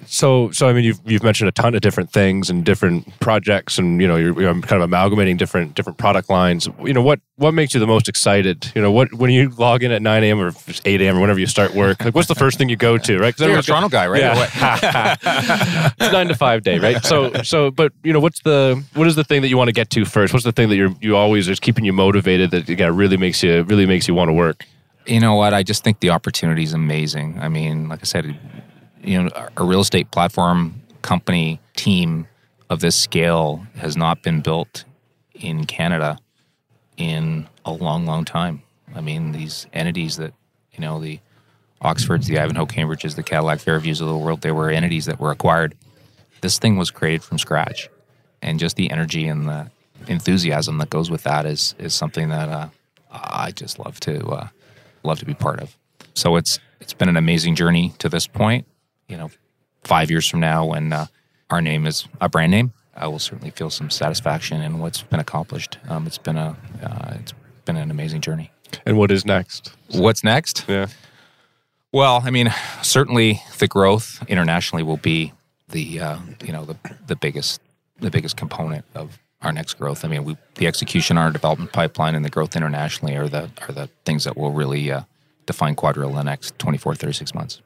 So, 0.05 0.51
so 0.51 0.67
I 0.67 0.73
mean, 0.73 0.83
you've 0.83 0.99
you've 1.05 1.23
mentioned 1.23 1.47
a 1.47 1.51
ton 1.51 1.73
of 1.75 1.81
different 1.81 2.11
things 2.11 2.49
and 2.49 2.63
different 2.65 3.19
projects, 3.19 3.77
and 3.77 4.01
you 4.01 4.07
know, 4.07 4.15
you're, 4.17 4.39
you're 4.41 4.53
kind 4.53 4.73
of 4.73 4.81
amalgamating 4.81 5.37
different 5.37 5.75
different 5.75 5.97
product 5.97 6.29
lines. 6.29 6.67
You 6.83 6.93
know, 6.93 7.01
what 7.01 7.19
what 7.37 7.53
makes 7.53 7.73
you 7.73 7.79
the 7.79 7.87
most 7.87 8.09
excited? 8.09 8.71
You 8.75 8.81
know, 8.81 8.91
what 8.91 9.13
when 9.13 9.31
you 9.31 9.49
log 9.49 9.83
in 9.83 9.91
at 9.91 10.01
nine 10.01 10.23
a.m. 10.23 10.39
or 10.39 10.51
eight 10.85 11.01
a.m. 11.01 11.17
or 11.17 11.21
whenever 11.21 11.39
you 11.39 11.47
start 11.47 11.73
work, 11.73 12.03
like 12.03 12.13
what's 12.15 12.27
the 12.27 12.35
first 12.35 12.57
thing 12.57 12.69
you 12.69 12.75
go 12.75 12.97
to, 12.97 13.17
right? 13.19 13.35
'Cause 13.35 13.47
You're 13.47 13.57
a 13.59 13.61
Toronto 13.61 13.89
guy, 13.89 14.07
right? 14.07 14.21
Yeah, 14.21 15.15
it's 15.99 16.11
nine 16.13 16.27
to 16.27 16.35
five 16.35 16.63
day, 16.63 16.79
right? 16.79 17.03
So, 17.03 17.31
so, 17.43 17.71
but 17.71 17.93
you 18.03 18.13
know, 18.13 18.19
what's 18.19 18.41
the 18.41 18.83
what 18.93 19.07
is 19.07 19.15
the 19.15 19.23
thing 19.23 19.41
that 19.41 19.47
you 19.49 19.57
want 19.57 19.67
to 19.69 19.73
get 19.73 19.89
to 19.91 20.05
first? 20.05 20.33
What's 20.33 20.45
the 20.45 20.51
thing 20.51 20.69
that 20.69 20.75
you're 20.75 20.93
you 21.01 21.15
always 21.15 21.47
is 21.47 21.59
keeping 21.59 21.85
you 21.85 21.93
motivated 21.93 22.51
that 22.51 22.69
again 22.69 22.95
really 22.95 23.17
makes 23.17 23.41
you 23.43 23.63
really 23.63 23.85
makes 23.85 24.07
you 24.07 24.13
want 24.13 24.29
to 24.29 24.33
work? 24.33 24.65
You 25.07 25.19
know 25.19 25.33
what? 25.35 25.53
I 25.53 25.63
just 25.63 25.83
think 25.83 25.99
the 25.99 26.11
opportunity 26.11 26.61
is 26.63 26.73
amazing. 26.73 27.39
I 27.39 27.49
mean, 27.49 27.89
like 27.89 28.01
I 28.01 28.03
said, 28.03 28.37
you 29.03 29.23
know, 29.23 29.29
a 29.57 29.63
real 29.63 29.81
estate 29.81 30.11
platform 30.11 30.81
company 31.01 31.59
team 31.75 32.27
of 32.69 32.79
this 32.79 32.95
scale 32.95 33.65
has 33.75 33.97
not 33.97 34.23
been 34.23 34.41
built 34.41 34.85
in 35.33 35.65
Canada 35.65 36.17
in 36.97 37.47
a 37.65 37.71
long, 37.71 38.05
long 38.05 38.25
time. 38.25 38.61
I 38.95 39.01
mean, 39.01 39.31
these 39.31 39.67
entities 39.73 40.17
that, 40.17 40.33
you 40.73 40.79
know, 40.79 40.99
the 40.99 41.19
Oxfords, 41.81 42.27
the 42.27 42.37
Ivanhoe 42.37 42.65
Cambridges, 42.65 43.15
the 43.15 43.23
Cadillac 43.23 43.59
Fairviews 43.59 44.01
of 44.01 44.07
the 44.07 44.17
world, 44.17 44.41
they 44.41 44.51
were 44.51 44.69
entities 44.69 45.05
that 45.05 45.19
were 45.19 45.31
acquired. 45.31 45.75
This 46.41 46.59
thing 46.59 46.77
was 46.77 46.91
created 46.91 47.23
from 47.23 47.39
scratch. 47.39 47.89
And 48.41 48.59
just 48.59 48.75
the 48.75 48.91
energy 48.91 49.27
and 49.27 49.47
the 49.47 49.71
enthusiasm 50.07 50.77
that 50.79 50.89
goes 50.89 51.11
with 51.11 51.23
that 51.23 51.45
is 51.45 51.75
is 51.77 51.93
something 51.93 52.29
that 52.29 52.49
uh, 52.49 52.67
I 53.11 53.51
just 53.51 53.79
love 53.79 53.99
to 54.01 54.25
uh, 54.27 54.47
love 55.03 55.19
to 55.19 55.25
be 55.25 55.33
part 55.33 55.59
of. 55.59 55.77
So 56.13 56.35
it's 56.35 56.59
it's 56.79 56.93
been 56.93 57.09
an 57.09 57.17
amazing 57.17 57.55
journey 57.55 57.93
to 57.99 58.09
this 58.09 58.27
point. 58.27 58.65
You 59.11 59.17
know, 59.17 59.31
five 59.83 60.09
years 60.09 60.25
from 60.25 60.39
now, 60.39 60.65
when 60.65 60.93
uh, 60.93 61.07
our 61.49 61.61
name 61.61 61.85
is 61.85 62.07
a 62.21 62.29
brand 62.29 62.51
name, 62.51 62.71
I 62.95 63.07
will 63.07 63.19
certainly 63.19 63.51
feel 63.51 63.69
some 63.69 63.89
satisfaction 63.89 64.61
in 64.61 64.79
what's 64.79 65.01
been 65.01 65.19
accomplished. 65.19 65.77
Um, 65.89 66.07
it's 66.07 66.17
been 66.17 66.37
a 66.37 66.55
uh, 66.81 67.17
it's 67.19 67.33
been 67.65 67.75
an 67.75 67.91
amazing 67.91 68.21
journey. 68.21 68.51
And 68.85 68.97
what 68.97 69.11
is 69.11 69.25
next? 69.25 69.73
What's 69.89 70.23
next? 70.23 70.63
Yeah. 70.67 70.87
Well, 71.91 72.21
I 72.23 72.29
mean, 72.29 72.53
certainly 72.81 73.41
the 73.59 73.67
growth 73.67 74.23
internationally 74.29 74.81
will 74.81 74.95
be 74.95 75.33
the 75.67 75.99
uh, 75.99 76.19
you 76.41 76.53
know 76.53 76.63
the 76.63 76.77
the 77.07 77.17
biggest 77.17 77.59
the 77.99 78.09
biggest 78.09 78.37
component 78.37 78.85
of 78.95 79.19
our 79.41 79.51
next 79.51 79.73
growth. 79.73 80.05
I 80.05 80.07
mean, 80.07 80.23
we, 80.23 80.37
the 80.55 80.67
execution, 80.67 81.17
on 81.17 81.25
our 81.25 81.31
development 81.31 81.73
pipeline, 81.73 82.15
and 82.15 82.23
the 82.23 82.29
growth 82.29 82.55
internationally 82.55 83.17
are 83.17 83.27
the 83.27 83.49
are 83.67 83.73
the 83.73 83.89
things 84.05 84.23
that 84.23 84.37
will 84.37 84.51
really 84.51 84.89
uh, 84.89 85.01
define 85.47 85.75
QuadReal 85.75 86.09
in 86.09 86.15
the 86.15 86.23
next 86.23 86.57
24, 86.59 86.95
36 86.95 87.35
months. 87.35 87.61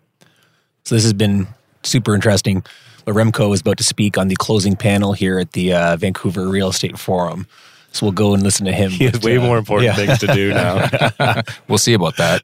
So 0.86 0.93
this 0.93 1.04
has 1.04 1.13
been 1.13 1.48
super 1.84 2.13
interesting. 2.13 2.63
Remco 3.08 3.54
is 3.54 3.62
about 3.62 3.78
to 3.78 3.84
speak 3.84 4.17
on 4.17 4.28
the 4.28 4.36
closing 4.36 4.76
panel 4.76 5.13
here 5.13 5.39
at 5.39 5.52
the 5.52 5.74
uh, 5.74 5.98
Vancouver 5.98 6.48
Real 6.48 6.69
Estate 6.69 6.98
Forum. 6.98 7.48
So 7.91 8.06
we'll 8.06 8.13
go 8.13 8.34
and 8.34 8.43
listen 8.43 8.65
to 8.65 8.71
him. 8.71 8.91
He 8.91 9.06
has 9.06 9.13
But, 9.13 9.24
way 9.24 9.38
uh, 9.38 9.41
more 9.41 9.58
important 9.58 9.88
yeah. 9.88 10.06
things 10.06 10.19
to 10.19 10.28
do 10.28 10.54
now. 10.54 11.41
We'll 11.67 11.78
see 11.78 11.93
about 11.93 12.17
that. 12.17 12.43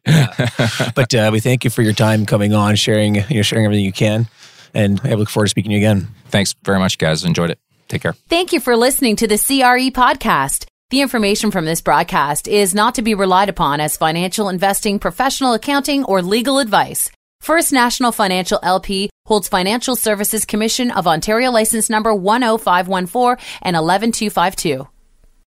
But 0.96 1.14
uh, 1.14 1.30
we 1.32 1.40
thank 1.40 1.64
you 1.64 1.70
for 1.70 1.82
your 1.82 1.94
time 1.94 2.26
coming 2.26 2.54
on, 2.54 2.76
sharing 2.76 3.16
you 3.16 3.36
know 3.36 3.42
sharing 3.42 3.66
everything 3.66 3.86
you 3.86 3.92
can, 3.92 4.28
and 4.74 5.00
I 5.04 5.14
look 5.14 5.30
forward 5.30 5.46
to 5.46 5.50
speaking 5.50 5.70
to 5.70 5.76
you 5.76 5.80
again. 5.80 6.08
Thanks 6.30 6.56
very 6.64 6.80
much, 6.80 6.98
guys. 6.98 7.24
Enjoyed 7.24 7.52
it. 7.52 7.60
Take 7.90 8.02
care. 8.02 8.14
Thank 8.30 8.54
you 8.54 8.60
for 8.60 8.76
listening 8.76 9.16
to 9.18 9.28
the 9.28 9.38
CRE 9.38 9.92
podcast. 9.92 10.66
The 10.90 11.02
information 11.02 11.52
from 11.52 11.66
this 11.66 11.82
broadcast 11.82 12.48
is 12.48 12.74
not 12.74 12.96
to 12.96 13.02
be 13.02 13.14
relied 13.14 13.50
upon 13.50 13.80
as 13.80 13.98
financial 13.98 14.50
investing, 14.50 15.00
professional 15.00 15.54
accounting, 15.54 16.04
or 16.06 16.22
legal 16.22 16.60
advice. 16.60 17.12
First 17.42 17.74
National 17.74 18.12
Financial 18.12 18.60
LP 18.62 19.10
holds 19.26 19.48
Financial 19.48 19.96
Services 19.96 20.46
Commission 20.46 20.92
of 20.92 21.08
Ontario 21.08 21.50
license 21.50 21.90
number 21.90 22.12
10514 22.12 23.44
and 23.64 23.76
11252. 23.76 24.88